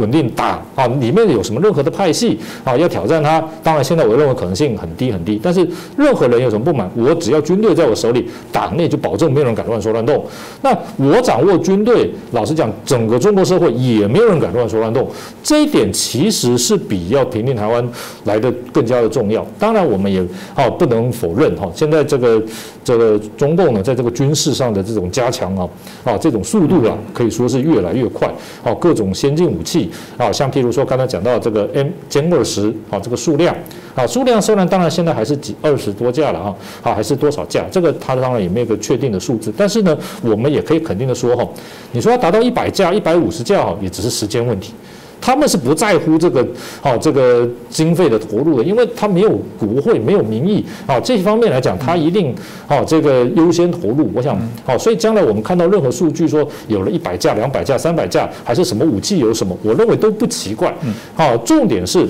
[0.01, 5.39] 稳定打啊，里面有什么任何的派系啊，要挑战他，当然现在我认为可能性很低很低。
[5.41, 10.25] 但是任何人有什么不满，我只要军队在我手里，党内就保证没有人敢乱说乱动。
[10.61, 15.07] 那我掌握军队，老实讲，整个中国社会也没有人敢乱说乱动。
[15.43, 17.87] 这一点其实是比要平定台湾
[18.23, 19.45] 来的更加的重要。
[19.59, 20.21] 当然，我们也
[20.55, 22.41] 啊不能否认哈，现在这个
[22.83, 25.69] 这个中共呢，在这个军事上的这种加强啊
[26.03, 28.27] 啊这种速度啊，可以说是越来越快
[28.63, 29.90] 啊，各种先进武器。
[30.17, 33.55] 啊，像譬如说刚才讲到这个 M 歼二十啊，这个数量
[33.95, 41.47] 啊，数量虽然当然现在还是几二十多架了啊，啊还是多少架，这个它当然也没有个确定的数字，但是呢，我们也可以肯定的说哈，
[41.91, 44.73] 你说要达到一百架、一百五十架哈，也只是时间问题。
[45.21, 46.45] 他们是不在乎这个，
[46.81, 52.33] 好这个经费的投入的，因为他没有国会，没有民意，啊，这方面来讲，他一定，
[52.65, 54.09] 好这个优先投入。
[54.15, 60.75] 我想，好，所以将来我们看到任何数据说有了一百架、两百架、三百架，还是什么武器有什么，我认为都不奇怪。
[61.13, 62.07] 好，重点是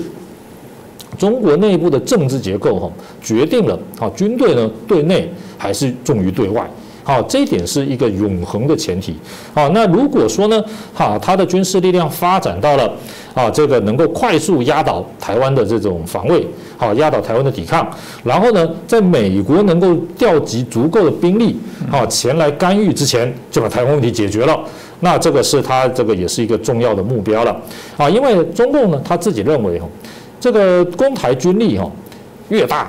[1.18, 2.90] 中国内部的政治结构哈，
[3.20, 6.68] 决定了，好军队呢对内还是重于对外。
[7.04, 9.16] 好，这一点是一个永恒的前提。
[9.52, 12.92] 好，那如果说呢，哈，它的军事力量发展到了
[13.34, 16.46] 啊，这个能够快速压倒台湾的这种防卫，
[16.76, 17.84] 好，压倒台湾的抵抗，
[18.22, 21.56] 然后呢，在美国能够调集足够的兵力，
[21.90, 24.58] 好，前来干预之前，就把台湾问题解决了。
[25.00, 27.56] 那这个是他这个也是一个重要的目标了。
[27.96, 29.88] 啊，因为中共呢，他自己认为哈，
[30.38, 31.90] 这个攻台军力哈
[32.48, 32.88] 越大，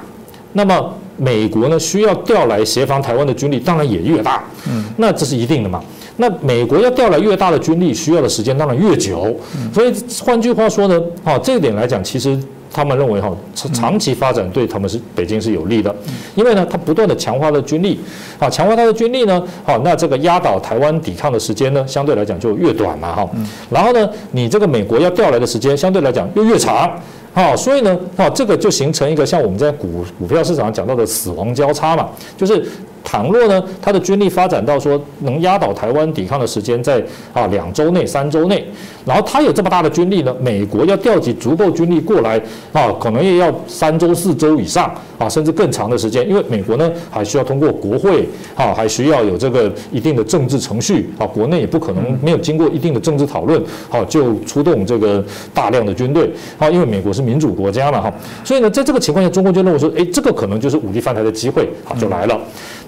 [0.52, 0.94] 那么。
[1.18, 5.82] 美国呢需要调来协防台湾的军力，当然也越大，嗯，那这是一定的嘛。
[6.18, 9.36] 那美国要调来越大的军力，需要的时间当然越久。
[9.74, 9.92] 所以
[10.24, 12.38] 换句话说呢，哈，这一点来讲，其实
[12.72, 15.94] 他们认为哈，长长期发展对他们是北京是有利的，
[16.36, 18.00] 因为呢，他不断的强化了军力，
[18.38, 23.28] 啊，强化他的军力呢，好，那这个压倒台湾抵抗的时间呢，相对来讲就越短嘛，哈。
[23.72, 26.92] 然后呢，你这个美国要调来的时间，相对来讲又越长。
[27.34, 32.66] 好，所以呢，好，这个就形成一个像我们在股股票市场讲到的死亡交叉嘛，就是。
[33.04, 38.66] 倘若呢，他的军力发展到说能压倒台湾抵抗的时间在啊两周内、三周内，
[39.06, 42.42] 然后他有这么大的军力呢，美国要调集足够军力过来
[42.72, 55.24] 啊，可能也要三周、四周以上啊，甚至更长的时间，因为美国呢还需要通过国会啊，还需要有这个一定的政治程序啊，国内也不可能没有经过一定的政治讨论，啊就出动这个
[55.54, 62.40] 大量的军队啊，因为美国是民主国家嘛哈，所以呢，在这个情况下，中国就认为说，哎，这个可能就是武力犯台的机会，啊就来了。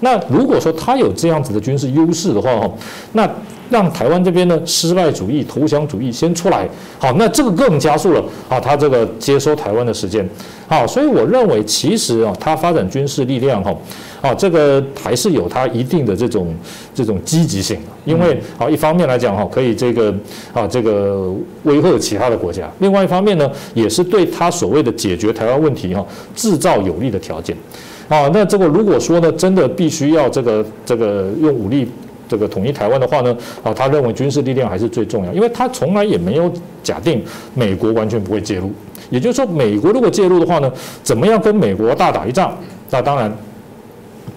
[0.05, 2.71] 那如果说他有这样子的军事优势的话，哈，
[3.13, 3.27] 那
[3.71, 10.29] 让台湾这边呢失败主义、投降主义先出来，好，那这个更加速了啊，他这个接收台湾的时间，
[10.67, 13.75] 好，所以我认为其实啊，他发展军事力量哈，
[14.21, 16.53] 啊，这个还是有他一定的这种
[16.93, 20.13] 这种积极性的，因为啊，一方面来讲哈，可以这个
[20.53, 21.33] 啊这个
[21.63, 27.57] 威吓其他的国家，另外一方面呢，也是对他所谓的解决台湾问题哈制造有利的条件。
[28.07, 31.87] 啊，那这个如果说呢，真的必须要这个这个用武力
[32.27, 36.51] 这个统一台湾的话呢，啊，他认为军事力量还是最重要，因为他从来也没有
[36.83, 38.71] 假定美国完全不会介入，
[39.09, 40.71] 也就是说，美国如果介入的话呢，
[41.03, 42.55] 怎么样跟美国大打一仗？
[42.89, 43.35] 那当然。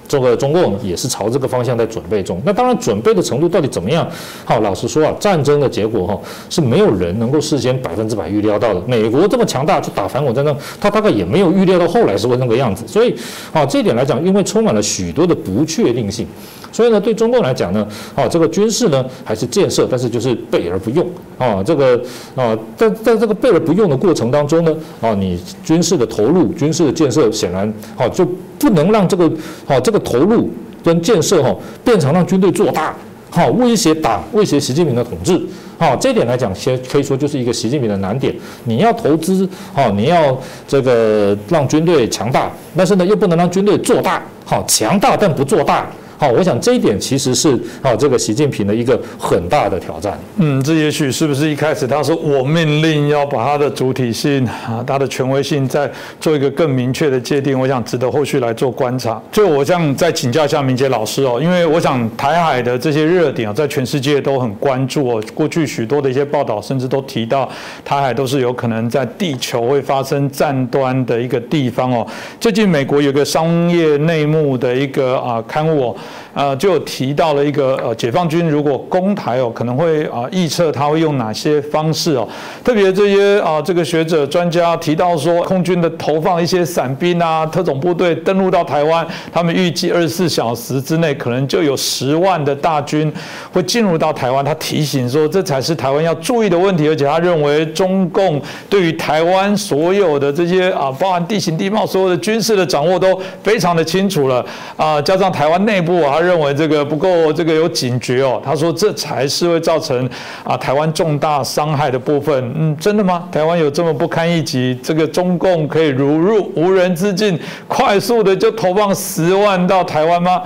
[0.09, 4.09] 这个中共也是朝这个方向在准备中，那当然准备的程度到底怎么样？
[4.45, 8.81] 好，老实说啊，战争的结果哈是没有人能够事先百分之百预料到的。
[8.87, 12.85] 美国这么强大去打反恐战争，他大概也没有预料到后来是会那个样子。
[12.89, 13.15] 所以，
[13.53, 16.27] 啊，这一点来讲，因为充满了许多的不确定性，
[16.73, 21.07] 所以呢，对中共来讲呢，啊，这个军事呢还是建设，但是就是备而不用
[21.37, 21.63] 啊。
[21.63, 22.01] 这个
[22.35, 28.27] 啊，在在这个备而不用的过程当中呢，啊，你军事的投入、军事的建设，显然啊就。
[28.59, 29.31] 不能让这个
[29.65, 30.51] 好这个投入
[30.83, 32.95] 跟建设哈变成让军队做大，
[33.31, 35.41] 好威胁党威胁习近平的统治，
[35.79, 38.35] 好这点来讲，先可以说就是一个习近平的难点。
[38.65, 40.37] 你要投资好，你要
[40.67, 45.87] 这个让军队强大，但是呢又不能让军队做大，好强大但不做大。
[46.19, 47.51] 好，我想这一点其实是
[47.81, 50.19] 啊，这个习近平的一个很大的挑战。
[50.39, 55.89] 嗯，这也许是不是一开始他说我命令要把他的主体性啊，他的权威性再
[56.21, 57.57] 做一个更明确的界定？
[57.57, 59.23] 我想值得后续来做观察。
[59.31, 65.23] 就我想再请教一下明杰老师哦，因为我想台海的这些热点啊，在全世界都很关注哦。
[65.35, 67.49] 过去许多的一些报道，甚至都提到
[67.85, 72.05] 台海都是有可能在地球会发生战端的一个地方哦。
[72.41, 75.97] 最近美国有个商业内幕的一个啊刊物哦。
[76.35, 82.29] 呃，就提到了一个呃，解放军如果攻台哦，可能会啊预测他会用哪些方式哦。
[82.65, 93.13] 特别这些啊，这个学者专家提到说，空军的投放一些伞兵啊、特种部队登陆到台湾，他们预计二十四小时之内可能就有十万的大军
[93.53, 94.45] 会进入到台湾。
[94.45, 104.45] 他提醒说，这才是台湾要注意的问题，而且他认为中共对于台湾所有的这些啊，包含地形地貌、所有的军事的掌握都非常的清楚了
[104.77, 106.21] 啊，加上台湾内部啊。
[106.21, 108.41] 认为这个不够，这个有警觉哦。
[108.45, 110.09] 他说这才是会造成
[110.45, 112.53] 啊台湾重大伤害的部分。
[112.57, 113.29] 嗯，真的吗？
[113.33, 114.79] 台湾有这么不堪一击？
[114.83, 120.43] 这个中共可以如入无人之境，快速的就投放十万到台湾吗？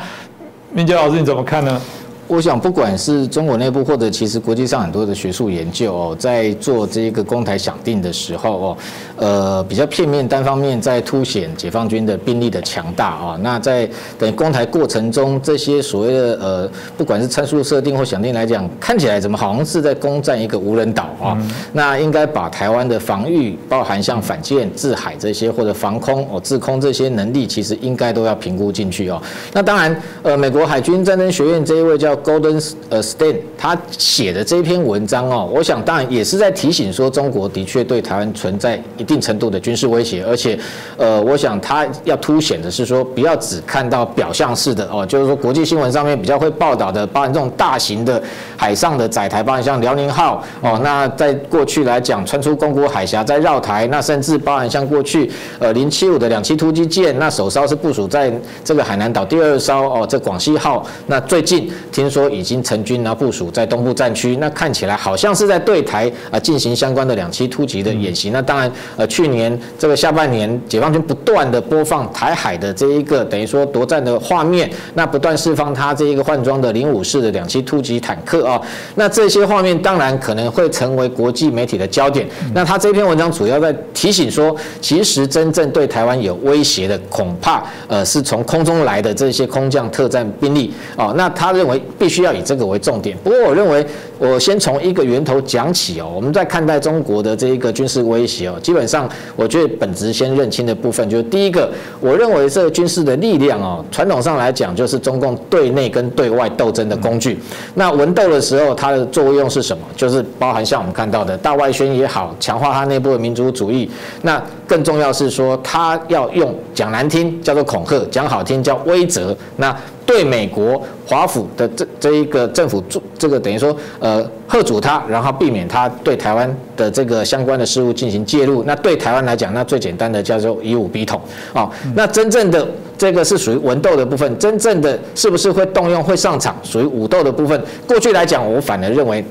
[0.70, 1.80] 明杰老师你怎么看呢？
[2.28, 8.76] 我想，不管是中国内部或者其实国际上很多的学术研究哦，在做这个公台想定的时候哦，
[9.16, 13.38] 呃，比较片面、单方面在凸显解放军的兵力的强大啊。
[13.42, 13.86] 那在
[14.18, 21.36] 等公台过程中，这些所谓的呃，不管是参数设定或想定来讲，看起来怎么好像是在攻占一个无人岛啊？
[21.74, 29.20] 那应该把台湾的防御，包含像反舰、制海这些或者防空哦、制空这些能力，其实应该都要评估进去哦。
[29.52, 32.11] 那当然，呃，美国海军战争学院这一位叫。
[32.18, 40.58] Golden 呃 Stain，他写的这篇文章哦，我想当然也是在提醒说，中国的确对台湾存在一定程度的军事威胁，而且
[40.96, 48.22] 呃，我想他要凸显的是说，不要只看到表象式的哦，就是说国际新闻上面比较会报道的，包含这种大型的
[48.56, 58.32] 海上的载台，包含像辽宁号哦，那在过去来讲，穿出宫古海峡在绕台，那甚至包含像过去呃零七五的两栖突击舰，那首艘是部署在
[58.64, 61.70] 这个海南岛，第二艘哦，这广西号，那最近
[62.02, 68.30] 听说已经成军，然后部署在东部战区，那看起来好像是在对台啊进行相关的两栖突击的演习。
[68.30, 78.60] 那当然呃，去年这个下半年，解放军不断的播放台海的这一个等于说夺战的画面，那不断释放它这一个换装的零五式的两栖突击坦克啊，
[78.96, 82.26] 那这些画面当然可能会成为国际媒体的焦点。
[82.52, 91.14] 那他这篇文章主要在提醒说，其实真正对台湾有威胁的，恐怕呃是从空中来的这些空降特战兵力哦。
[91.16, 93.16] 那他认为必须要以这个为重点。
[93.22, 93.84] 不过我认为，
[94.18, 96.10] 我先从一个源头讲起哦。
[96.14, 101.70] 我们在看待中国的这一个军事威胁哦，基本上我觉得本质先认清的部分就是第一个，
[102.00, 107.38] 我认为这个军事的力量哦，传统上来讲就是中共对内跟对外斗争的工具。
[107.74, 109.82] 那文斗的时候，它的作用是什么？
[109.96, 113.90] 就是包含像我们看到的大外宣也好，强化它内部的民族主义。
[114.22, 114.42] 那
[114.72, 119.36] 更重要是说，他要用讲难听叫做恐吓，讲好听叫威责。
[119.58, 119.76] 那
[120.06, 128.64] 对美国华府的这这一个政府做这个等于说呃贺阻他，然后避免他对台湾的这个相关的事务进行介入。
[128.64, 131.20] 那对台湾来讲，那最简单的叫做以武逼统
[131.52, 131.70] 啊。
[131.94, 132.66] 那真正的
[132.96, 137.62] 这个是属于文斗的部分，真正的是不是会动用会上场，属于武斗的部分。
[137.86, 139.22] 过去来讲，我反而认为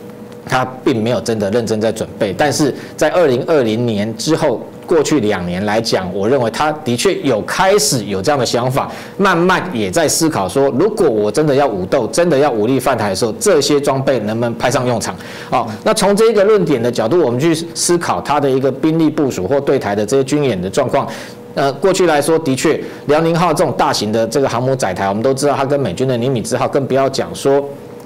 [0.46, 4.62] 他并没有真的认真在准备，但是在二零二零年之后。
[4.88, 15.16] 过去两年来讲，我认为他的确有开始有这样的想法，慢慢也在思考说，如果我真的要武斗，真的要武力犯台的时候，这些装备能不能派上用场？
[15.50, 21.08] 好，那从这一个论点的角度，我们去思考他的一个兵力部署或对台的这些军演的状况。
[21.54, 27.64] 呃，过去来说，的确，辽宁号这种大型的这个航母载台，我们都知道它跟美军的尼米兹号，更不要讲说。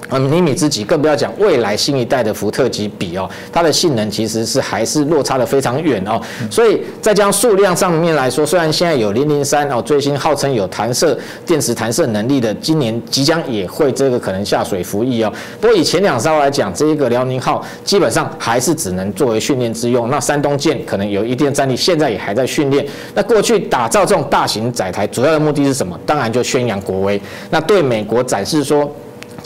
[0.08, 6.20] 啊，尼米兹级更不要讲未来新一代的福特级比哦，它的性能其实是还是落差的非常远哦。
[6.50, 15.32] 所以再将数量上面来说，虽然现在有零零三哦，最新号称有弹射电池弹射能力的，今年即将也会这个可能下水服役哦。
[15.60, 20.08] 不过以前两艘来讲，这一个辽宁号基本上还是只能作为训练之用。
[20.08, 22.86] 那山东舰可能有一定战力，现在也还在训练。
[23.14, 25.98] 那过去打造这种大型载台，主要的目的是什么？
[26.06, 27.20] 当然就宣扬国威，
[27.50, 28.88] 那对美国展示说。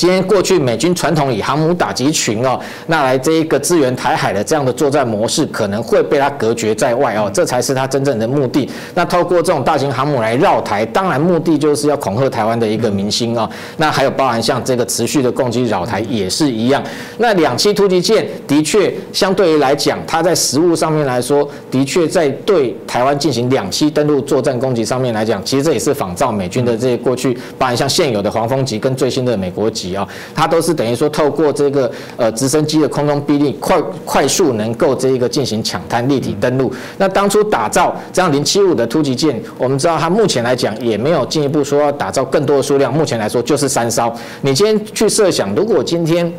[0.00, 8.66] 今天过去美军传统以航母打击群哦，那来这一个支援台海的这样的作战模式，可能会被它隔绝在外哦，这才是它真正的目的。
[8.94, 13.46] 那透过这种大型航母来绕台，当然目的就是要恐吓台湾的一个民心哦。
[13.76, 16.82] 那还有包含像这个持续的攻击绕台也是一样。
[17.18, 29.89] 那两栖突击舰的确相对于来讲，它在实物上面来说，的确在对台湾进行两栖登陆作战攻击上面来讲，其实这也是仿照美军的这些过去，包含像现有的黄蜂级跟最新的美国级。
[29.94, 36.72] 啊，它都是等于说透过这个呃直升机的空中逼力快快速能够这一个进行抢滩立体登陆。
[36.98, 44.12] 那当初打造这样零七五的突击舰，我们知道它目前来讲也没有进一步说要打造更多的数量，目前来说就是三艘。
[44.42, 46.32] 你今天去设想，如果今天。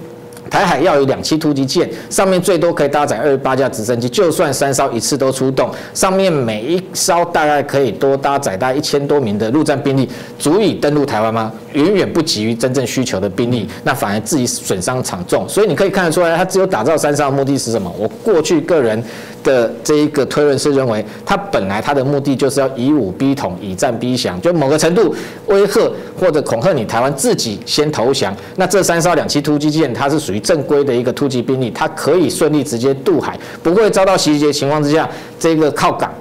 [0.50, 11.50] 台海要有两栖突击舰，上面最多可以搭载二十八架直升机，就算三艘一次都出动，上面每一艘大概可以多搭载大概一千多名的陆战兵力，足以登陆台湾吗？
[11.74, 15.48] 远远不及于真正需求的兵力，那反而自己损伤惨重。
[15.48, 17.94] 所以你可以看得出来，他只有打造三艘的目的是什么？
[17.98, 19.04] 我过去个人。
[19.44, 25.16] 的这一个推论是认为，他本来他的目的就是要以武逼统，以战逼降，就某个程度
[25.48, 25.82] 威吓
[26.16, 28.38] 或者恐吓你台湾自己先投降。
[28.58, 36.14] 那这三艘两栖突击舰，它是属于正规的一个突击兵力，它可以顺利直接渡海，不会遭到袭击的情况之下，这个靠港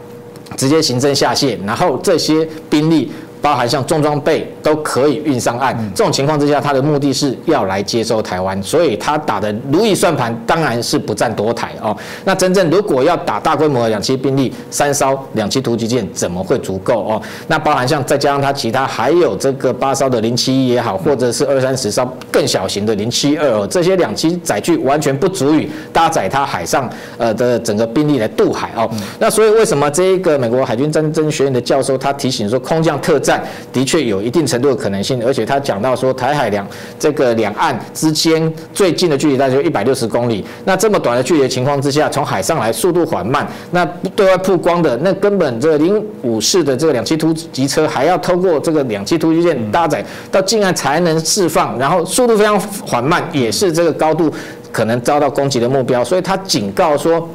[0.57, 3.13] 直接行政下线，然后这些兵力。
[3.41, 11.97] 包含像重装备都可以运上岸，这种情况之下，他的目的是要来接收台湾，所以他打的如意算盘当然是不占多台哦。
[12.25, 17.23] 那真正如果要打大规模的两栖兵力，三艘两栖突击舰怎么会足够哦？
[17.47, 28.87] 那包含像再加上他其他还有这个八艘的零七一也好，或者是二三十艘更小型的零七二哦，这些两栖载具完全不足以搭载他海上呃的整个兵力来渡海哦。
[29.19, 33.30] 那所以为什么这一个美国海军战争学院的教授他提醒说，空降特战？
[33.73, 36.67] 的确有一定程度的可能性，而且他讲到说台海两
[36.99, 43.85] 这个两岸之间最近的距离大概就一百六十公里，那这么短的距离的情况之下，从海上来速度缓慢，那
[44.17, 54.33] 对外曝光的那根本这零五式的这个两栖突击车还要透过这个两栖突击舰搭载到近岸才能释放，然后速度非常缓慢，也是这个高度
[54.73, 57.29] 可能遭到攻击的目标，所以他警告说。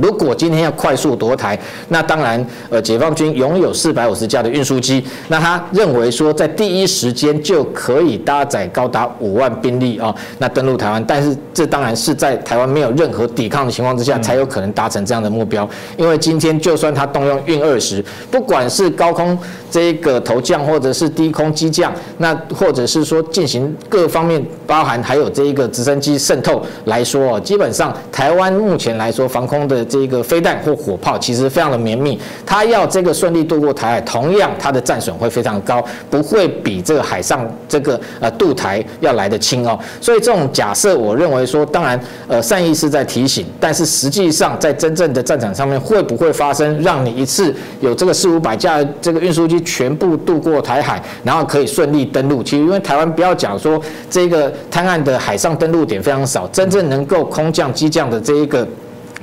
[0.00, 1.58] 如果今天要快速夺台，
[1.88, 11.04] 那当然，呃，解放军拥有四百五十架的运输机，那他认为说，在第一时间就可以搭载高达五万兵力啊，那登陆台湾。
[11.06, 15.68] 但是这当然是在台湾没有任何抵抗的情况之下，才有可能达成这样的目标。
[15.96, 19.36] 因为今天就算他动用运二十，不管是高空
[19.70, 29.84] 这个投降，或者是低空机降，那或者是说进行各方面，包含还有这一个直升机渗透来说，基本上台湾目前来说防空的。
[29.90, 39.76] 这个飞弹或火炮其实非常的绵密，它要这个顺利渡过台海，同样它的战损会非常高，不会比这个海上这个呃渡台要来得轻哦。
[40.00, 52.42] 所以这种假设，我认为说，当然呃善意是在提醒，但是实际上在真正的战场上面会不会发生，让你一次有这个四五百架这个运输机全部渡过台海，然后可以顺利登陆？
[52.42, 58.66] 其实因为台湾不要讲说这个滩岸的海上登陆点非常少，真正能够空降机降的这一个。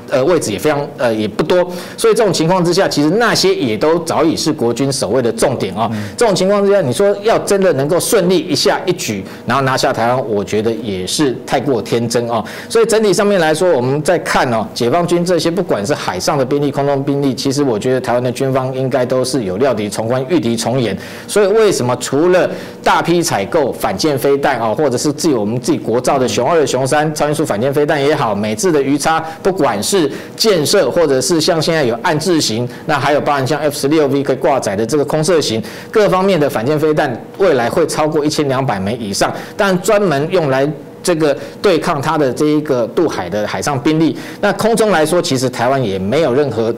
[0.10, 1.58] 呃，位置也非常呃也不多，
[1.98, 5.90] 所以这种情况之下，其实那些也都早已是国军守卫的重点啊。
[6.16, 12.44] 这种情况之下，你说要真的能够顺利一下一举，然后拿下台湾，我觉得也是太过天真啊。
[12.70, 20.98] 所以整体上面来说，我们在看哦，解放军这些不管是海上的兵力、空中兵力，其实我觉得台湾的军方应该都是有料敌从宽、御敌从严。
[21.28, 22.50] 所以为什么除了
[22.84, 39.34] 大批采购反舰飞弹啊，或者是自己我们自己国造的熊二、熊三超音速反舰飞弹也好，美制的鱼叉，不管是是建设，或者是像现在有暗制型，那还有包含像 F 十六 V 可以挂载的这个空射型，各方面的反舰飞弹，未来会超过一千两百枚以上。
[39.56, 40.70] 但专门用来
[41.02, 46.74] 这个对抗它的这一个渡海的海上兵力，那空中来说，其实台湾也没有任何。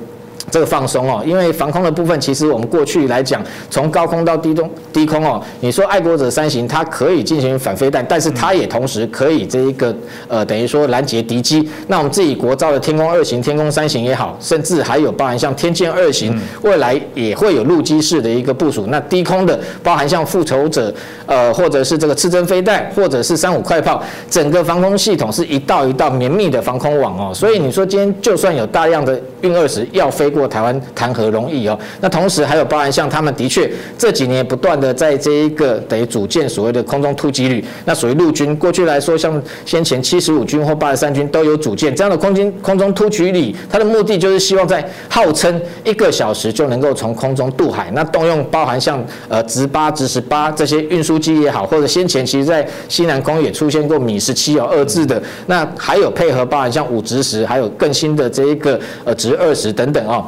[0.50, 9.96] 这个放松哦，因为防空的部分，其实我们过去来讲，从高空到低中低空哦，你说爱国者三型它可以进行反飞弹，但是它也同时可以这一个
[10.28, 11.68] 呃等于说拦截敌机。
[11.88, 18.88] 那我们自己国造的天宫二型、天宫三型也好，甚至还有包含像天剑二型，未来也会有陆基式的一个部署。
[18.88, 20.94] 那低空的包含像复仇者
[21.30, 27.34] 呃或者是这个刺针飞弹，或者是三五快炮，整个防空系统是一道一道绵密的防空网哦。
[27.34, 30.50] 所以你说今天就算有大量的运二十要飞过。
[30.50, 31.78] 台湾谈何容易哦？
[32.02, 33.70] 那同时还有包含像他们的确
[34.00, 38.56] 这几年不断的在这一个等于组建所谓的空中突击旅，那属于陆军。
[38.56, 47.92] 过去来说，像先前七十五军或八十三军都有组建这样的空军空中突击旅，它的目的就是希望在号称一个小时就能够从空中渡海。
[47.94, 60.26] 那动用包含像呃直八、直十八这些运输机也好，或者先前其实在西南空也出现过米十七哦二字的，那还有配合包含像五直十，还有更新的这一个呃直二十等等哦。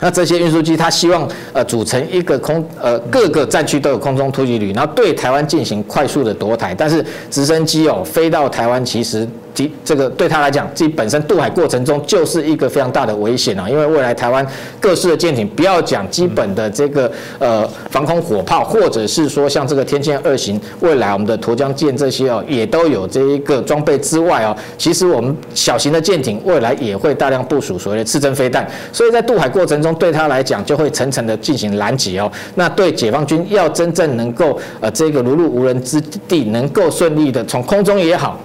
[0.00, 6.74] 那这些运输机，它希望呃组成一个空呃各个战区都有空中突击旅，然后对台湾进行快速的夺台。
[6.74, 9.28] 但是直升机哦飞到台湾，其实。
[9.84, 13.66] 这个对他来讲，自己本身渡海过程中就是一个非常大的危险啊！
[13.68, 14.46] 因为未来台湾
[14.78, 32.30] 各式的舰艇，不要讲基本的这个呃防空火炮，或者是说像这个天剑二型，未来我们的沱江舰这些哦，也都有这一个装备之外哦，其实我们小型的舰艇未来也会大量部署所谓的刺针飞弹，所以在渡海过程中，对他来讲就会层层的进行拦截哦。
[32.54, 38.38] 那对解放军要真正能够呃这个如入无人之地，能够顺利的从空中也好。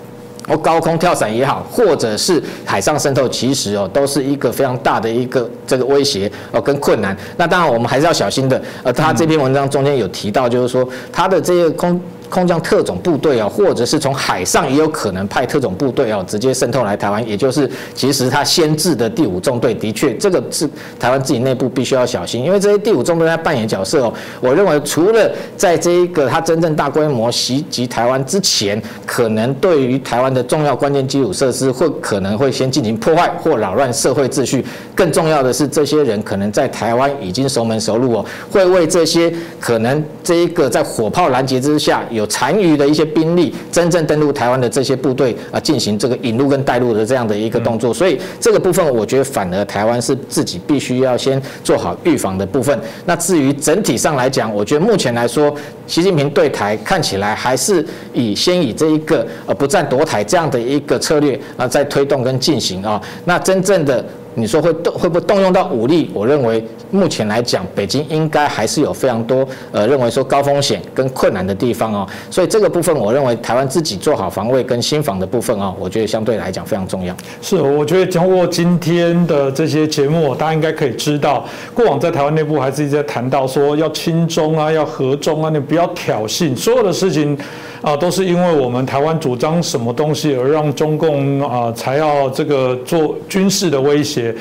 [0.48, 7.16] 哦高空跳伞也好，或者是海上渗透，其实哦都是一个非常大的一个这个威胁哦跟困难。
[7.38, 8.62] 那当然我们还是要小心的。
[8.84, 12.00] 呃，他这篇文章中间有提到，就是说他的这个空。
[12.34, 17.26] 空降特种部队啊，或者是从海上也有可能派特种部队啊，直接渗透来台湾。
[17.28, 20.68] 也就是其实他先制的第五纵队，的确这个是
[21.00, 24.12] 台湾自己内部必须要小心，因为这些第五纵队在扮演角色哦。
[24.42, 34.66] 我认为除了在这一个他真正大规模袭击台湾之前，可能对于台湾的重要关键基础设施会可能会先进行破坏或扰乱社会秩序。
[34.96, 42.23] 更重要的是，这些人可能在台湾已经熟门熟路哦，会为这些可能这一个在火炮拦截之下有。
[42.28, 52.78] 残余的一些兵力，真正登陆台湾的这些部队啊，进行这个引入跟带入的这样的一个动作，所以这个部分我觉得反而台湾是自己必须要先做好预防的部分。
[53.06, 55.54] 那至于整体上来讲，我觉得目前来说，
[55.88, 63.02] 习近平对台看起来还是以先以这一个呃不战夺台这样的一个策略啊在推动跟进行啊。
[63.26, 64.04] 那真正的
[64.36, 66.10] 你说会动会不会动用到武力？
[66.14, 72.08] 我认为目前来讲，北京应该还是有非常多呃认为说高风险跟困难的地方哦。
[72.30, 77.16] 所以这个部分，我认为台湾自己做好防卫跟新防的部分哦，我觉得相对来讲非常重要。
[77.42, 87.38] 是，我觉得通过今天的这些节目，大家应该可以知道，过往在台湾内部还是一直在谈到说要亲中啊，要和中啊，你不要挑衅，所有的事情
[87.84, 94.34] 啊，都是因为我们台湾主张什么东西而让中共啊才要这个做军事的威胁。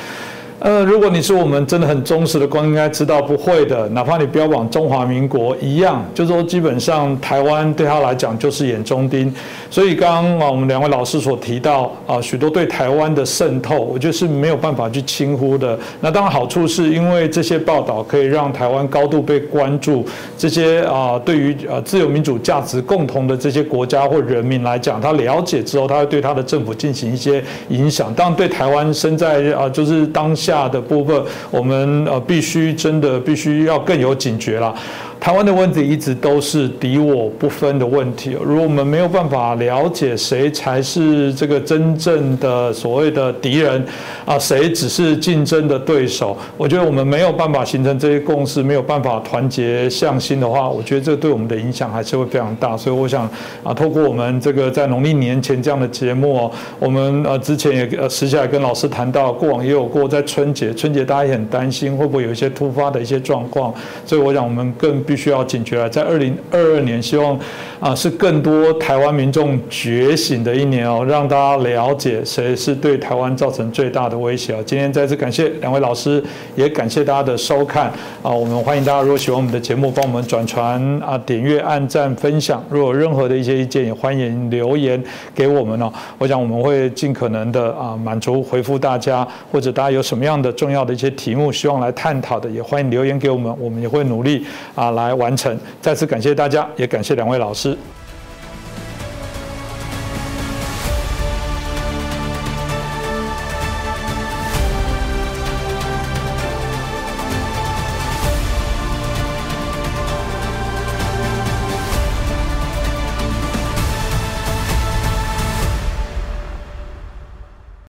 [0.63, 3.89] 呃，如果你是我们真的很忠实的观众，应该知道不会的。
[3.89, 9.35] 哪怕你标榜中华民国一样，就说基本上台湾对他来讲就是眼中钉。
[9.69, 15.77] 所以刚刚啊，我们两位老师所提到啊，许多对台湾的渗透，我觉得是没有办法去轻忽的。
[16.01, 20.07] 那当然好处是因为这些报道可以让台湾高度被关注。
[20.39, 28.15] 这些啊，对于呃自由民主价值共同的这些国家或人民来讲，他了解之后，他会对他的政府进行一些影响。
[28.15, 30.52] 当然对台湾身在啊，就是当下。
[30.53, 34.75] 下的部分，我们呃必须真的必须要更有警觉了。
[35.23, 38.37] 台湾的问题一直都是敌我不分的问题。
[38.45, 43.87] 如果我们没有办法了解谁才是这个真正的所谓的敌人
[44.25, 52.77] 啊，谁只是竞争的对手，我觉得我们没有办法形成这些共识，没有办法团结向心的话，我觉得这对我们的影响还是会非常大。
[52.77, 53.23] 所以我想
[53.63, 56.51] 啊，透过我们这个在农历年前这样的节目，
[56.81, 63.73] 我们呃之前也呃私下跟老师谈到，过往也有过在春节，春节大家也很担心会不会有一些突发的一些状况，
[64.05, 65.01] 所以我想我们更。
[65.13, 67.39] 必须要警觉了，在二零二二年，希望
[67.79, 76.25] 啊是更多台湾民众觉醒的一年哦，让大家了解谁是对台湾造成最大的威胁今天再次感谢两位老师，
[76.57, 78.31] 也感谢大家的收看啊！
[78.31, 82.65] 我们欢迎大家，如果喜欢我们的节目，帮我们转传啊、点阅、按赞、分享。
[82.71, 84.99] 如果有任何的一些意见，也欢迎留言
[85.35, 85.93] 给我们哦。
[86.17, 95.02] 我想我们会尽可能的啊满足回复大家，或者大家有什么样的重要的一些题目希望来探讨的，也欢迎留言给我们，我们也会努力啊来。
[95.09, 97.77] 来完成，再次感谢大家，也感谢两位老师。